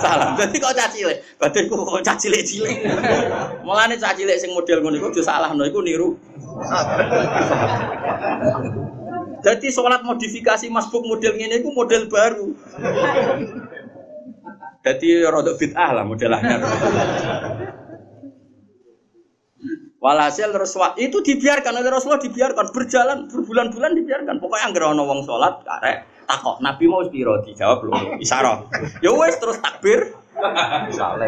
[0.00, 0.32] salam.
[0.40, 2.78] Jadi kok caci le, badanku kok caci le cilik.
[3.60, 6.16] Mulane caci le sing model ngono iku salah no iku niru.
[9.44, 12.48] Jadi sholat modifikasi masbuk model ini iku model baru.
[14.86, 16.62] Jadi rodok bid'ah lah modelnya.
[19.98, 24.38] Walhasil Rasulullah itu dibiarkan oleh Rasulullah dibiarkan berjalan berbulan-bulan dibiarkan.
[24.38, 28.70] Pokoknya yang ana wong salat karek takok Nabi mau piro dijawab lho isyarat.
[29.02, 30.14] Ya wes terus takbir.
[30.94, 31.26] Saleh.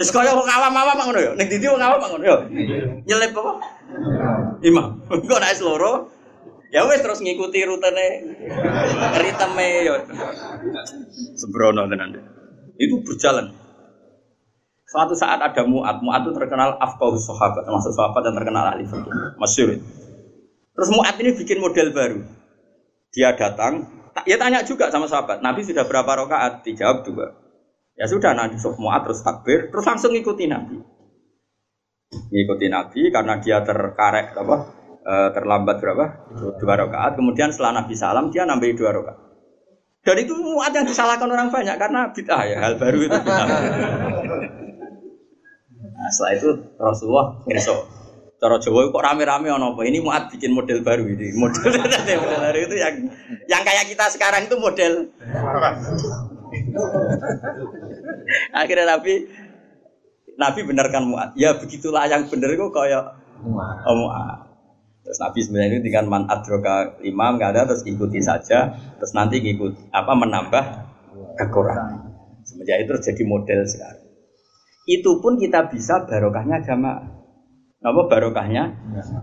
[0.00, 1.32] Terus kaya wong awam-awam ngono ya.
[1.36, 2.36] Ning didi wong awam ngono ya.
[3.04, 3.52] Nyelip apa?
[4.64, 5.04] Imam.
[5.12, 6.08] Engko nek loro
[6.72, 8.06] ya wes terus ngikuti rutene
[9.20, 10.00] ritme ya.
[11.36, 12.35] Sembrono tenan.
[12.76, 13.52] Itu berjalan.
[14.86, 19.12] Suatu saat ada Mu'ad, Mu'ad itu terkenal afqahus sahabat, termasuk sahabat yang terkenal ahli fikih,
[19.34, 19.82] masyhur.
[20.72, 22.20] Terus Mu'ad ini bikin model baru.
[23.10, 23.82] Dia datang,
[24.28, 26.62] ya tanya juga sama sahabat, Nabi sudah berapa rakaat?
[26.62, 27.34] Dijawab dua.
[27.98, 30.78] Ya sudah, nanti Mu'ad terus takbir, terus langsung ikuti Nabi.
[32.30, 34.56] Ngikuti Nabi karena dia terkarek apa?
[35.06, 36.04] eh, terlambat berapa?
[36.58, 37.14] Dua rakaat.
[37.14, 39.18] Kemudian setelah Nabi salam dia nambahi dua rakaat.
[40.06, 43.48] Dan itu muat yang disalahkan orang banyak karena bid'ah ya hal baru itu bid'ah.
[45.96, 46.48] Nah, setelah itu
[46.78, 47.74] Rasulullah ngerso.
[48.36, 49.82] Cara Jawa kok rame-rame ono apa?
[49.82, 51.34] Ini muat bikin model baru ini.
[51.34, 51.72] Model,
[52.22, 52.94] model baru itu yang
[53.50, 55.10] yang kayak kita sekarang itu model.
[58.54, 59.26] Akhirnya Nabi
[60.36, 61.34] Nabi benarkan muat.
[61.34, 63.04] Ya begitulah yang benar kok kayak
[63.42, 64.38] oh, muat.
[65.06, 69.38] Terus Nabi sebenarnya itu dengan man adroka imam nggak ada terus ikuti saja terus nanti
[69.38, 70.64] ikut apa menambah
[71.38, 72.10] kekurangan.
[72.42, 74.02] Semenjak itu terjadi model sekarang.
[74.86, 77.06] Itu pun kita bisa barokahnya jamaah.
[77.86, 78.74] Apa barokahnya?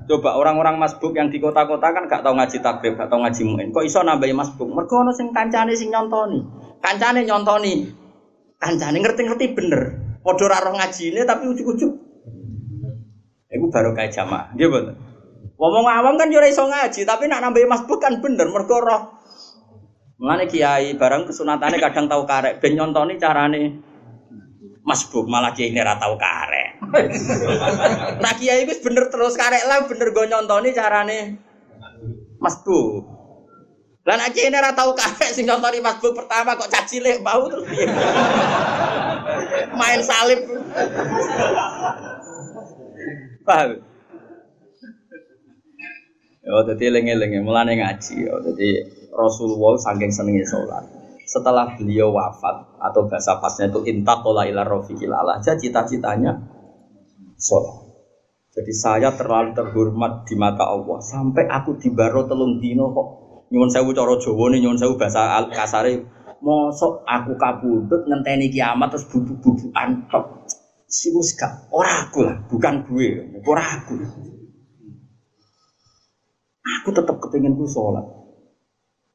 [0.07, 3.67] Coba orang-orang masbuk yang di kota-kota kan gak tahu ngaji takrib, gak tahu ngaji muin.
[3.75, 4.71] Kok iso nambahi masbuk?
[4.71, 6.39] Mergo ono sing kancane sing nyontoni.
[6.79, 7.91] Kancane nyontoni.
[8.55, 9.81] Kancane ngerti-ngerti bener.
[10.23, 11.91] Padha ora roh ngajine tapi ujuk-ujuk.
[13.51, 14.55] Iku barokah jamaah.
[14.55, 14.95] Nggih betul.
[15.63, 19.15] Ngomong awam kan yo iso ngaji, tapi nak nambahi masbuk kan bener mergo roh.
[20.19, 23.79] Mulane kiai barang kesunatane kadang tahu karek ben nyontoni carane
[24.83, 26.83] masbuk malah kiai ini ora tau karek.
[28.23, 31.39] nah kiai wis bener terus karek lah bener gue nyontoni carane
[32.43, 33.07] masbuk.
[34.03, 37.71] Lah nek kiai ora tau karek sing nyontoni masbuk pertama kok caci lek bau terus?
[39.79, 40.43] Main salib.
[43.47, 43.92] Paham?
[46.53, 48.29] Ya, jadi lengi-lengi mulane ngaji.
[48.29, 50.85] Ya, jadi Rasulullah saking senengnya sholat.
[51.25, 56.37] Setelah beliau wafat atau bahasa pasnya itu intakola ila rofiqil aja cita-citanya
[57.41, 57.89] sholat.
[58.53, 63.07] Jadi saya terlalu terhormat di mata Allah sampai aku dibaro telung dino kok
[63.49, 66.05] nyuwun sewu cara Jawa nih nyuwun sewu bahasa kasare
[66.37, 70.45] mosok aku kabudut ngenteni kiamat terus bubuk-bubukan tok.
[70.85, 73.97] Simus gak ora aku lah, bukan gue, ora aku.
[76.63, 78.07] Aku tetap kepingin gue sholat.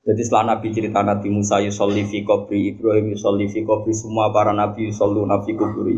[0.05, 4.53] Jadi setelah Nabi cerita Nabi Musa yusolli fi kubri, Ibrahim yusolli fi kubri, semua para
[4.57, 5.96] Nabi yusollu nabi kubri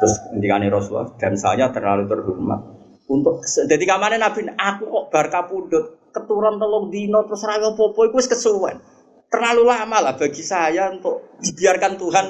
[0.00, 2.60] Terus ngendikane Rasulullah dan saya terlalu terhormat
[3.12, 8.16] untuk jadi kamane Nabi aku kok bar kapundhut keturun telung dino terus ra apa-apa iku
[8.16, 8.80] wis kesuwen.
[9.32, 12.26] Terlalu lama lah bagi saya untuk dibiarkan Tuhan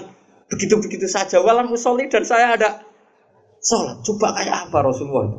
[0.51, 2.83] begitu-begitu saja walam musolli dan saya ada
[3.62, 4.03] sholat.
[4.03, 5.39] Coba kayak apa Rasulullah itu?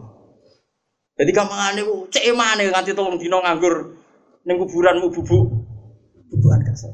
[1.14, 3.94] Jadi kamane ku cek emane nganti telung dino nganggur
[4.50, 5.46] ning kuburanmu bubuk
[6.34, 6.90] bubukan gak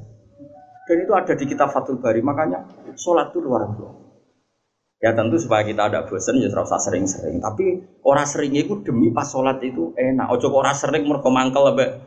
[0.90, 2.66] Dan itu ada di kitab Fathul Bari, makanya
[2.98, 4.10] sholat itu luar biasa.
[5.00, 7.40] Ya tentu supaya kita ada bosan ya terus sering-sering.
[7.40, 10.28] Tapi orang sering itu demi pas sholat itu enak.
[10.34, 12.04] Ojo orang sering mereka mangkel lebih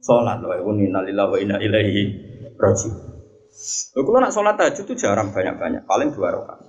[0.00, 0.40] sholat.
[0.40, 2.02] Wa inna lillahi wa inna ilaihi
[2.56, 2.94] rajiun.
[3.92, 6.64] Kalau nak sholat aja itu jarang banyak-banyak, paling dua rakaat.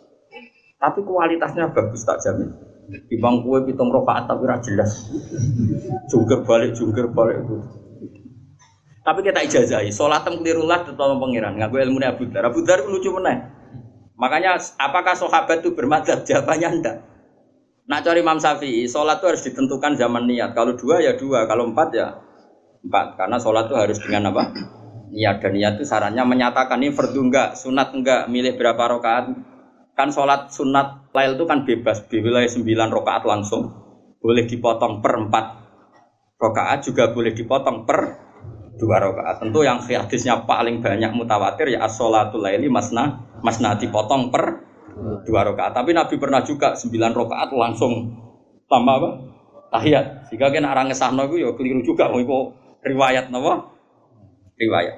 [0.81, 2.51] Tapi kualitasnya bagus tak jamin.
[2.85, 5.09] Di bang kue pitung rakaat tapi ra jelas.
[6.09, 7.57] Jungkir balik, jungkir balik itu.
[9.05, 11.57] Tapi kita ijazahi, sholat tem kelirulah tetap pengiran.
[11.61, 12.49] Nggak gue ilmu Abu Dar.
[12.49, 13.37] Abu Dar lucu meneh.
[14.17, 16.25] Makanya apakah sahabat itu bermadzhab?
[16.25, 16.97] Jawabannya enggak.
[17.85, 20.57] Nak cari Imam Syafi'i, sholat itu harus ditentukan zaman niat.
[20.57, 22.17] Kalau dua ya dua, kalau empat ya
[22.81, 23.13] empat.
[23.13, 24.49] Karena sholat itu harus dengan apa?
[25.13, 29.37] Niat dan niat itu sarannya menyatakan ini fardu enggak, sunat enggak, milih berapa rakaat.
[29.95, 33.71] Kan sholat sunat lail itu kan bebas, wilayah sembilan rakaat langsung.
[34.19, 35.45] Boleh dipotong per empat
[36.35, 37.99] rakaat juga boleh dipotong per
[38.75, 39.39] dua rakaat.
[39.39, 44.67] Tentu yang hadisnya paling banyak mutawatir ya as-sholatul laili masna Mas Nadi potong per
[45.23, 45.71] dua rakaat.
[45.71, 47.93] Tapi Nabi pernah juga sembilan rakaat langsung
[48.67, 49.09] tambah apa?
[49.71, 50.31] Tahiyat.
[50.31, 52.11] Jika kena orang ngesahno itu ya keliru juga.
[52.11, 52.51] Mau
[52.83, 53.53] riwayat apa?
[54.55, 54.95] Riwayat.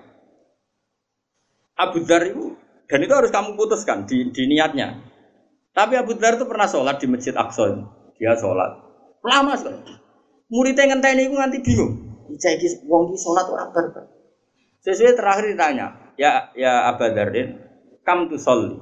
[1.77, 2.57] Abu Dhar itu
[2.87, 5.03] dan itu harus kamu putuskan di, di niatnya.
[5.75, 7.69] Tapi Abu Dhar itu pernah sholat di Masjid Aqsa.
[8.17, 8.87] Dia sholat
[9.27, 9.83] lama sekali.
[10.47, 11.93] Muridnya ngenteni itu nanti bingung.
[12.31, 14.07] Iki wong iki sholat ora barbar.
[14.83, 17.59] Sesuai terakhir ditanya, ya ya Abu Dharin,
[18.07, 18.79] kam tu soli.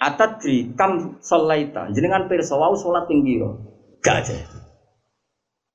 [0.00, 1.92] Atadri kam solaita.
[1.92, 3.20] Jenengan pirsa wau salat ping
[4.00, 4.32] Gak aja.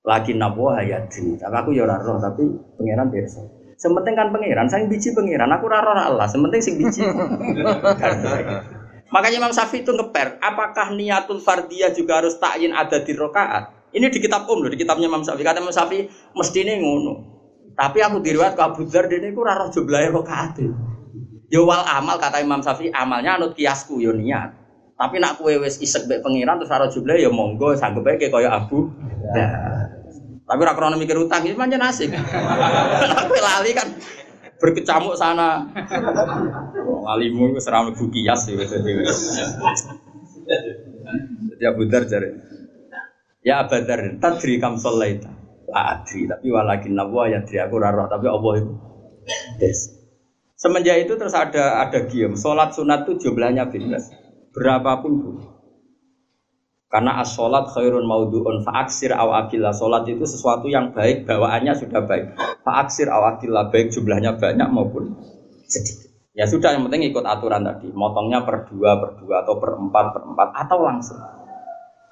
[0.02, 1.38] Lagi nabo hayadri.
[1.38, 2.46] Tapi aku ya ora roh tapi
[2.78, 3.42] pangeran pirsa.
[3.76, 5.52] Sementing kan pangeran, saya biji pangeran.
[5.52, 6.28] Aku ora roh Allah.
[6.32, 7.04] Sementing sing biji.
[9.14, 13.94] Makanya Imam Syafi'i itu ngeper, apakah niatul fardiyah juga harus takyin ada di rokaat?
[13.96, 15.46] Ini di kitab Om loh, di kitabnya Imam Syafi'i.
[15.46, 17.14] Kata Imam Syafi'i, mesti ini ngono.
[17.76, 20.58] Tapi aku diriwat ke Abu Dhar, ini aku raro jumlahnya rokaat.
[21.52, 24.66] Yo wal amal kata Imam Syafi'i amalnya anut kiasku yo niat.
[24.96, 28.48] Tapi nak kue wes isek be pengiran terus harus jumlah yo monggo sanggup aja kayak
[28.48, 28.90] Abu.
[29.36, 29.48] Ya.
[30.46, 32.14] Tapi rak krono mikir utang itu macam asik.
[32.14, 33.90] Aku lali kan
[34.62, 35.66] berkecamuk sana.
[36.86, 38.62] Oh, alimu seram buku kias ya.
[41.50, 42.30] Jadi Abu Dar jare.
[43.42, 45.34] Ya Abu Dar, tadri kam sholaita.
[45.66, 48.74] La adri, tapi walakin nawa ya adri aku raro, tapi Allah itu.
[49.58, 49.98] Des.
[50.56, 54.08] Semenjak itu terus ada ada gium, sholat sunat itu jumlahnya bebas,
[54.56, 55.32] berapapun bu.
[56.86, 62.06] Karena as sholat khairun maudu'un fa'aksir aw akillah Sholat itu sesuatu yang baik, bawaannya sudah
[62.06, 65.18] baik Fa'aksir aw akillah, baik jumlahnya banyak maupun
[65.66, 69.76] sedikit Ya sudah, yang penting ikut aturan tadi Motongnya per dua, per dua, atau per
[69.82, 71.18] empat, per empat Atau langsung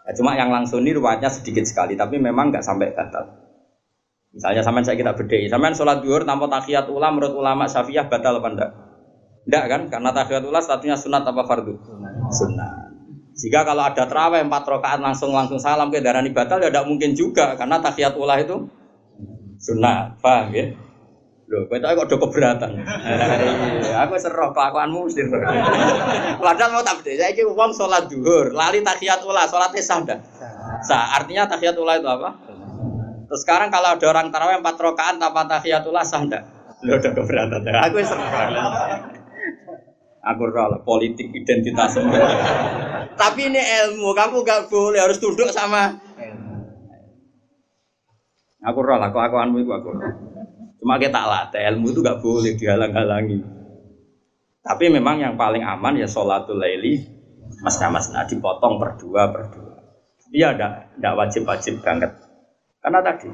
[0.09, 3.43] ya, Cuma yang langsung ini ruwetnya sedikit sekali Tapi memang nggak sampai batal
[4.33, 8.41] Misalnya sampean saya kita beda, sampean sholat duhur tanpa tahiyat ulah menurut ulama syafi'iyah batal
[8.41, 8.71] apa enggak?
[9.45, 9.81] Enggak kan?
[9.93, 11.77] Karena tahiyat ulah statusnya sunat apa fardu?
[12.33, 12.82] Sunat.
[13.43, 17.11] Jika kalau ada terawih empat rakaat langsung langsung salam ke darah batal ya tidak mungkin
[17.11, 18.55] juga karena tahiyat ulah itu
[19.59, 20.71] sunat, paham ya?
[21.51, 22.71] Loh, kowe kok udah keberatan.
[23.83, 25.27] Iya, aku seroh kelakuanmu mesti.
[26.39, 27.29] Padahal mau tak beda.
[27.29, 30.19] Saiki wong sholat duhur, lali tahiyat ulah, sholatnya sah dah.
[30.87, 31.19] Sah.
[31.19, 32.29] Artinya tahiyat ulah itu apa?
[33.27, 36.43] Terus sekarang kalau ada orang tarawih empat rakaat tanpa tahiyatullah sah enggak?
[36.79, 37.59] Lo udah keberatan.
[37.91, 38.51] Aku serang.
[40.23, 41.99] Aku rela politik identitas.
[43.21, 45.91] Tapi ini ilmu, kamu gak boleh harus tunduk sama
[48.63, 49.91] Aku rela, aku aku anu aku.
[50.79, 53.43] Cuma kita latih ilmu itu gak boleh dihalang-halangi.
[54.63, 57.03] Tapi memang yang paling aman ya sholatul laili
[57.59, 59.75] mas mas nah dipotong per dua per dua.
[60.31, 62.15] Iya, tidak wajib-wajib banget.
[62.79, 63.27] Karena tadi,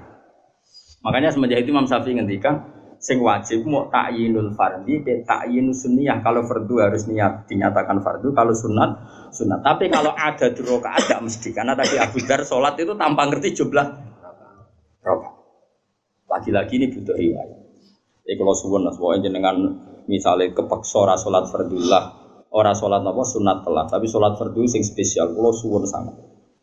[1.05, 2.59] makanya semenjak itu Imam Syafi'i ngendikan
[2.99, 6.19] sing wajib mau takyinul fardi be takyinus sunniyah.
[6.19, 8.91] Kalau fardu harus niat dinyatakan fardu kalau sunat
[9.31, 9.63] sunat.
[9.63, 11.49] Tapi kalau ada di rokaat tidak mesti.
[11.55, 13.87] Karena tadi Abu Dar sholat itu tanpa ngerti jumlah
[14.99, 15.39] rokaat
[16.29, 17.57] lagi-lagi ini butuh riwayat.
[18.27, 19.55] Jadi kalau suwun pokoknya dengan
[20.05, 22.03] misalnya kepeksa ora sholat fardullah
[22.53, 26.19] ora sholat apa sunat telat tapi sholat fardu sing spesial kalau suwun sangat.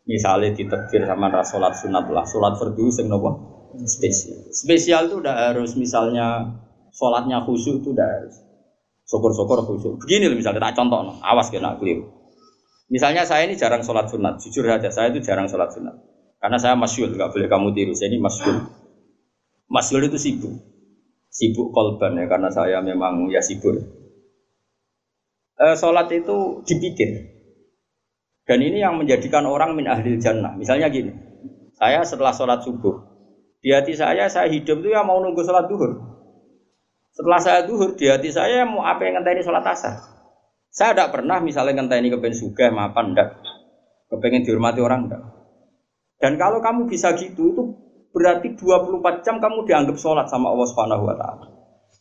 [0.07, 4.49] Misalnya ditekir sama sholat sunat lah, sholat fardu sing nopo spesial.
[4.53, 6.57] Spesial itu udah harus misalnya
[6.93, 8.35] sholatnya khusyuk itu udah harus.
[9.07, 9.93] Syukur-syukur khusyuk.
[10.03, 11.13] Begini loh misalnya tak contoh, no.
[11.23, 12.07] awas kena keliru.
[12.87, 15.95] Misalnya saya ini jarang sholat sunat, jujur saja saya itu jarang sholat sunat.
[16.39, 17.91] Karena saya masyul, nggak boleh kamu tiru.
[17.91, 18.63] Saya ini masyul.
[19.67, 20.55] Masyul itu sibuk,
[21.27, 23.75] sibuk kolban ya karena saya memang ya sibuk.
[25.57, 27.37] E, sholat itu dipikir,
[28.47, 30.55] dan ini yang menjadikan orang min ahli jannah.
[30.55, 31.11] Misalnya gini,
[31.75, 32.95] saya setelah sholat subuh,
[33.67, 35.99] di hati saya, saya hidup itu ya mau nunggu sholat duhur.
[37.11, 39.99] Setelah saya duhur, di hati saya mau apa yang ngenteni sholat asar.
[40.71, 43.35] Saya tidak pernah misalnya ngenteni kepengen suga, mapan, enggak.
[44.07, 45.19] Kepengen dihormati orang, enggak.
[46.15, 47.63] Dan kalau kamu bisa gitu, itu
[48.15, 51.45] berarti 24 jam kamu dianggap sholat sama Allah Subhanahu wa Ta'ala.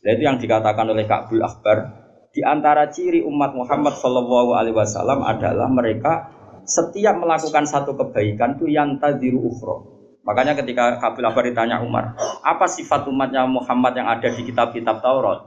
[0.06, 1.82] Nah, itu yang dikatakan oleh Ka'bul Akbar.
[2.30, 6.30] Di antara ciri umat Muhammad Shallallahu Alaihi Wasallam adalah mereka
[6.62, 9.95] setiap melakukan satu kebaikan itu yang tadiru ufro.
[10.26, 15.46] Makanya ketika Kabil Abar ditanya Umar, apa sifat umatnya Muhammad yang ada di kitab-kitab Taurat?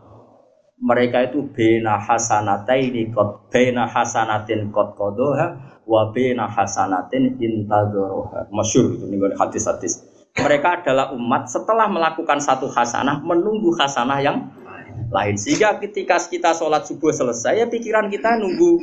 [0.79, 8.47] Mereka itu bena hasanataini kot bena hasanatin kot kodoha wa bena hasanatin intadoroha.
[8.47, 9.99] Masyur itu nih hadis-hadis.
[10.39, 14.47] Mereka adalah umat setelah melakukan satu hasanah menunggu hasanah yang
[15.11, 15.35] lain.
[15.35, 18.79] Sehingga ketika kita sholat subuh selesai, ya pikiran kita nunggu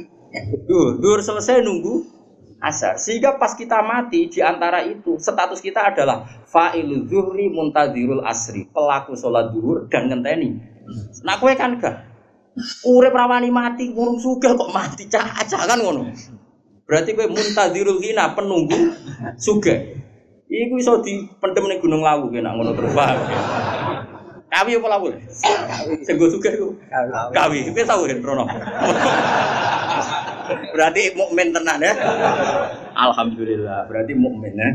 [0.69, 2.16] dur, dur selesai nunggu
[2.61, 2.97] asar.
[2.97, 9.17] Sehingga pas kita mati di antara itu status kita adalah fa'ilul zuhri muntadirul asri, pelaku
[9.17, 10.57] sholat duhur dan ngenteni.
[11.27, 12.07] Nah kue kan gak
[12.89, 16.09] urip rawani mati ngurung suga kok mati caca kan ngono.
[16.87, 18.95] Berarti kue muntadirul hina penunggu
[19.37, 19.75] suga.
[20.47, 23.19] Iku iso dipendem ning Gunung Lawu kena ngono terus paham.
[24.47, 25.11] Kawi apa lawu?
[26.07, 26.71] Sing go sugih iku.
[27.35, 27.67] Kawi.
[27.75, 28.47] Wis tau kan Rono.
[30.75, 31.93] Berarti mukmin tenan ya.
[32.97, 34.71] Alhamdulillah, berarti mukmin ya.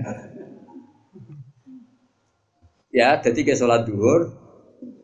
[2.92, 4.36] Ya, jadi ke sholat duhur.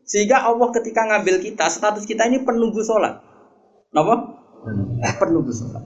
[0.04, 3.20] Sehingga Allah ketika ngambil kita, status kita ini penunggu sholat.
[3.92, 4.16] Kenapa?
[5.04, 5.84] Eh, penunggu sholat.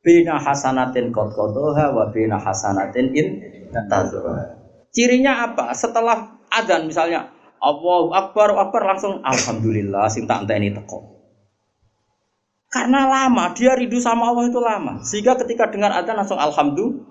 [0.00, 3.26] Bina hasanatin kot kotoha wa bina hasanatin in
[3.90, 4.54] tazurah.
[4.94, 5.74] Cirinya apa?
[5.76, 7.28] Setelah adzan misalnya
[7.60, 11.15] Allahu Akbar, Akbar langsung Alhamdulillah sing tak ini teko.
[12.66, 14.98] Karena lama, dia rindu sama Allah itu lama.
[15.06, 17.06] Sehingga ketika dengar adzan langsung alhamdulillah.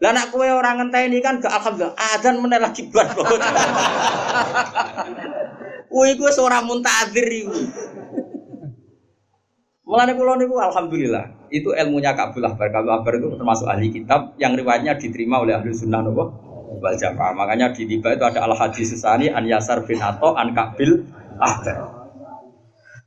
[0.00, 3.04] Lah nak kue orang ini kan gak alhamdulillah, adzan meneh lagi bar.
[5.92, 7.60] Kuwi gue seorang muntadir iku.
[9.84, 12.70] Mulane kula niku alhamdulillah, itu ilmunya Kabul Akbar.
[12.70, 16.30] Kabul Akbar itu termasuk ahli kitab yang riwayatnya diterima oleh ahli sunnah nopo
[16.78, 17.34] wal jamaah.
[17.34, 21.10] Makanya di tiba itu ada al hadis susani an Yasar bin Ato an Kabil
[21.42, 21.99] Akbar.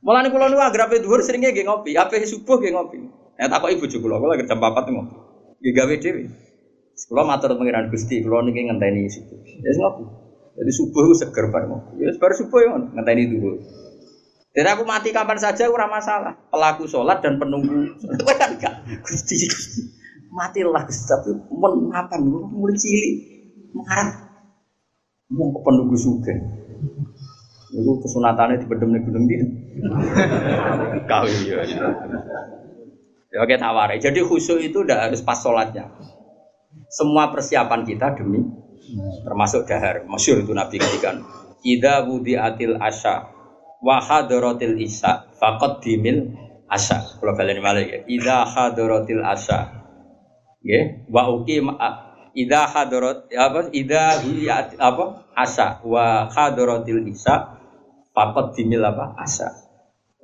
[0.04, 3.00] Mulane kula niku agrape dhuwur seringe nggih ngopi, ape subuh nggih ngopi.
[3.40, 5.16] Nek takok ibu juga kula, kula jam 4 ngopi.
[5.64, 6.28] Ya gawe dhewe.
[7.08, 9.40] Kula matur pengiran Gusti, kula niki ngenteni subuh.
[9.64, 10.04] Ya ngopi.
[10.60, 11.72] Jadi subuh itu seger bareng.
[11.96, 13.64] Ya baru subuh ya ngenteni dulu.
[14.54, 16.36] Dan aku mati kapan saja ora masalah.
[16.52, 17.96] Pelaku sholat dan penunggu.
[18.38, 18.84] kan enggak.
[19.02, 19.48] Gusti.
[20.30, 23.14] Matilah Gusti, tapi men ngapan mulai cilik.
[23.72, 24.08] Mengarang.
[25.32, 26.38] Mau penunggu sugen.
[27.74, 29.42] Itu kesunatannya di bedem gunung dia.
[31.10, 31.66] Kau iya.
[33.34, 33.90] Ya oke tawar.
[33.98, 35.90] Jadi khusyuk itu udah harus pas sholatnya.
[36.86, 38.46] Semua persiapan kita demi
[39.26, 40.06] termasuk dahar.
[40.06, 41.26] Masyur itu Nabi ketikan.
[41.66, 43.26] Ida wudi atil asya
[43.82, 46.30] wa hadaratil isya faqad dimil
[46.70, 47.02] asya.
[47.18, 48.06] Kalau kalian malah ya.
[48.06, 49.82] Ida hadaratil asya.
[50.64, 51.74] Ya, wa uqim
[52.34, 54.18] ida hadarat apa ida
[54.78, 55.04] apa
[55.34, 57.53] asya wa hadaratil isya
[58.14, 59.64] faqad dimil apa asya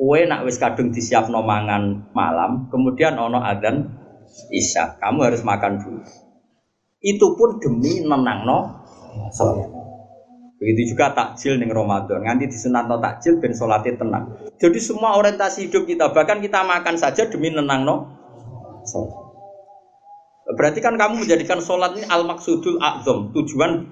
[0.01, 3.84] Kue nak wis kadung disiapno mangan malam, kemudian ono adzan
[4.49, 4.97] isya.
[4.97, 6.01] Kamu harus makan dulu.
[7.05, 8.80] Itu pun demi nenangno
[9.28, 9.68] sholat.
[10.57, 12.24] Begitu juga takjil ning Ramadan.
[12.24, 14.24] Nganti disunatno takjil ben sholatnya tenang.
[14.57, 18.09] Jadi semua orientasi hidup kita, bahkan kita makan saja demi nenangno
[18.88, 19.12] sholat.
[20.57, 23.84] Berarti kan kamu menjadikan sholat ini al maksudul azam, tujuan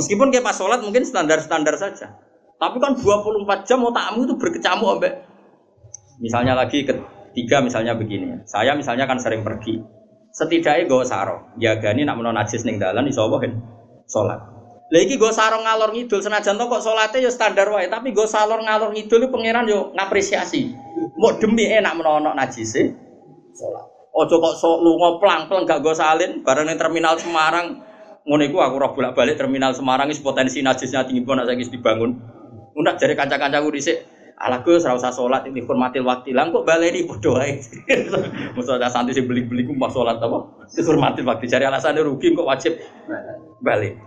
[0.00, 2.16] Meskipun kayak pas sholat mungkin standar-standar saja.
[2.56, 5.30] Tapi kan 24 jam otakmu itu berkecamuk ambek
[6.20, 8.44] misalnya lagi ketiga misalnya begini.
[8.44, 9.80] Saya misalnya kan sering pergi.
[10.30, 13.50] Setidaknya gue sarong, jagani nak menon najis ning dalan iso apa
[14.06, 14.38] salat.
[14.94, 18.62] Lagi gue sarong ngalor ngidul senajan to kok salate ya standar wae, tapi gue salor
[18.62, 20.70] ngalor ngidul pangeran yo ngapresiasi.
[21.18, 22.84] Mau demi enak menono najis e
[23.58, 23.86] salat.
[24.14, 27.89] Ojo kok sok lunga plang-plang gak gue salin bareng ning terminal Semarang
[28.24, 32.20] ngono iku aku roh bolak-balik terminal Semarang wis potensi najisnya tinggi banget saiki dibangun.
[32.76, 33.96] Unak jari kanca-kancaku dhisik
[34.40, 37.60] ala Gus ora usah salat ini hormatil waktu lang kok baleni padha wae.
[38.56, 40.38] Mosok ada santri sing beli-beli ku mbah salat apa?
[40.72, 42.72] Dihormatil waktu cari alasannya rugi kok wajib
[43.60, 44.00] balik.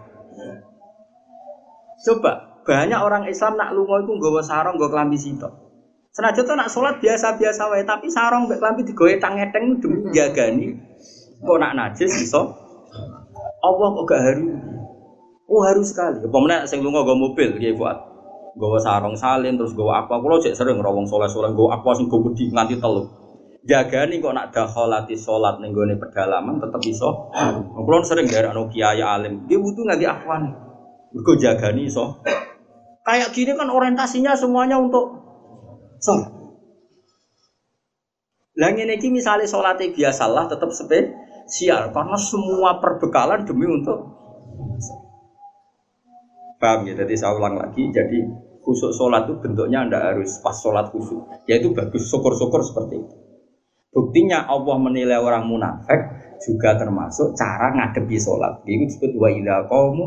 [2.03, 5.53] Coba banyak orang Islam nak lunga iku nggawa sarong nggawa klambi sitok.
[6.13, 10.77] Senajan tuh nak sholat biasa-biasa wae, tapi sarong mbek klambi digowe tang-eteng demi jagani.
[11.41, 12.53] Kok nak najis iso?
[13.63, 14.47] Allah kok gak haru?
[15.47, 16.19] Oh haru sekali.
[16.19, 18.13] Meneh sing lunga nggawa mobil nggih buat
[18.53, 22.21] Gawa sarung salin terus gawa apa kulo cek sering rawong soleh-soleh gawa apa sing go
[22.21, 23.01] wedi nganti telu.
[23.65, 27.33] nih kok nak dakhalati salat ning gone pedalaman tetep iso.
[27.73, 30.53] Kulo sering anu kiai alim, dia butuh nggak afwan.
[31.09, 32.21] Mergo jagani iso.
[33.01, 35.17] Kayak gini kan orientasinya semuanya untuk
[35.97, 36.29] sholat.
[38.53, 40.69] Lah iki misale salate biasalah tetap
[41.43, 43.99] spesial karena semua perbekalan demi untuk
[46.63, 46.95] Paham ya?
[46.95, 48.23] Jadi saya ulang lagi, jadi
[48.63, 51.19] khusus sholat itu bentuknya anda harus pas sholat khusus.
[51.43, 53.15] Yaitu bagus syukur-syukur seperti itu.
[53.91, 55.99] Buktinya Allah menilai orang munafik
[56.39, 58.63] juga termasuk cara ngadepi sholat.
[58.63, 60.05] Itu disebut wa idha qawmu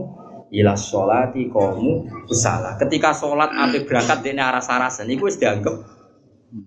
[0.49, 2.81] ila sholati qawmu usala.
[2.81, 5.77] Ketika sholat ambil berangkat dari arah sarasan, itu dianggap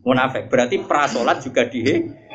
[0.06, 0.54] munafik.
[0.54, 2.29] Berarti pra sholat juga dihitung.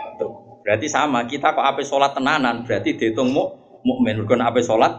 [0.65, 3.45] Berarti sama, kita kok ape sholat tenanan, berarti dihitung mu,
[3.85, 4.25] mukmin.
[4.25, 4.97] Bukan ape sholat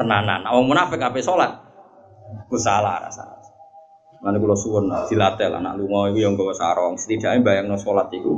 [0.00, 0.48] tenanan.
[0.48, 1.52] Awang munafik apa sholat?
[2.48, 3.28] Ku salah rasa.
[4.18, 6.98] Mana kalau suwon dilatih lah, anak lungo itu yang bawa sarong.
[6.98, 8.34] Setidaknya bayang no sholat itu,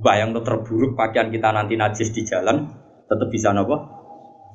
[0.00, 2.64] bayang no terburuk pakaian kita nanti najis di jalan,
[3.04, 3.76] tetap bisa nopo.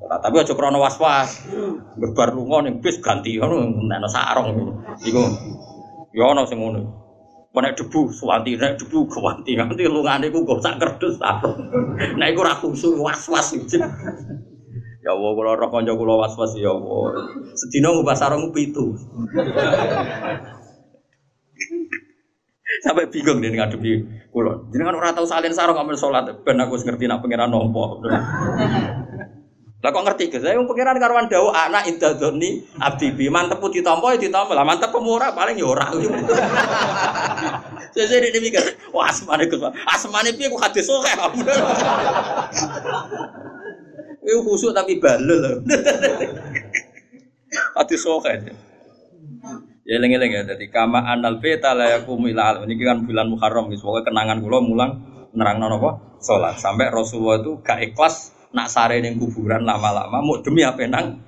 [0.02, 1.46] Tapi aja krono was was,
[1.94, 4.82] berbar lungo nih bis ganti, no sarong.
[5.06, 5.22] Iku,
[6.10, 6.58] ya ono sing
[7.52, 11.60] Nek debu, suwanti, nek debu, kewanti, nanti lungane ku sak kerdus sarong.
[12.16, 13.48] Nek iku ra was was.
[15.02, 17.26] Ya Allah, kalau roh konco kulo was-was ya Allah.
[17.58, 18.94] Sedina ngubah sarung itu.
[22.86, 23.92] Sampai bingung dia ngadepi.
[24.30, 26.30] Jadi kan orang tahu salin sarung ambil sholat.
[26.46, 27.98] Ben aku ngerti nak pangeran nompo.
[29.82, 30.46] Lah kok ngerti guys?
[30.46, 34.54] Saya pangeran karuan dawu anak intadoni abdi bi mantep putih ya ditompo.
[34.54, 35.90] Lah mantep pemurah paling ya ora.
[37.92, 38.62] Saya jadi mikir,
[38.94, 39.60] wah asmane Gus.
[39.90, 41.04] Asmane piye ku hadis sok
[44.22, 45.66] Itu khusuk tapi balel.
[47.76, 48.54] Hati sokan.
[49.82, 54.40] Ya eling-eling ya dadi kama anal beta yaqumu ila ini kan bulan Muharram pokoke kenangan
[54.40, 54.92] kula mulang
[55.34, 60.64] nerangno napa salat sampai Rasulullah itu gak ikhlas nak sare ning kuburan lama-lama mau demi
[60.64, 61.24] apa nang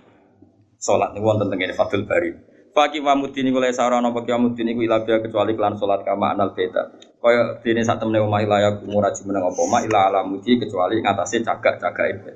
[0.80, 2.32] salat niku wonten teng Fathul Bari.
[2.74, 6.91] Faki mamudini kula sarana apa kiamudini ku ila kecuali kelan salat kama anal beta.
[7.24, 11.45] Kaya dene sak temne omah ila yaqumu raji meneng apa ma ila alamuti kecuali ngatasé
[11.45, 12.32] cagak-cagak itu.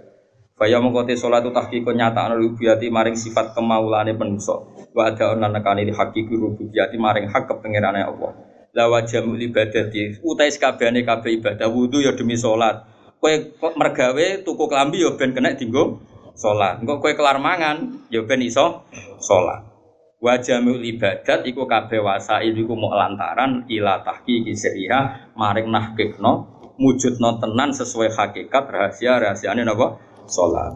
[0.58, 4.74] Faya mengkote sholat itu tahkikun nyata anu rubiyati maring sifat kemaulane penuso.
[4.96, 8.34] Wa ada onan nekani di hakiki rubiyati maring hak kepengirannya Allah.
[8.78, 12.86] lawa jamu ibadati utai sekabehane kabeh ibadah wudu ya demi salat
[13.18, 13.34] kowe
[13.78, 16.02] mergawe tuku klambi ya ben kena dinggo
[16.38, 18.86] salat engko kowe kelar mangan ya ben iso
[19.18, 19.66] salat
[20.18, 27.42] wa jamu ibadat iku kabeh wasail iku mok lantaran ila tahqiqi sirriha maring nahqiqno mujudno
[27.42, 29.98] tenan sesuai hakikat rahasia rahasiane napa?
[30.30, 30.76] Salat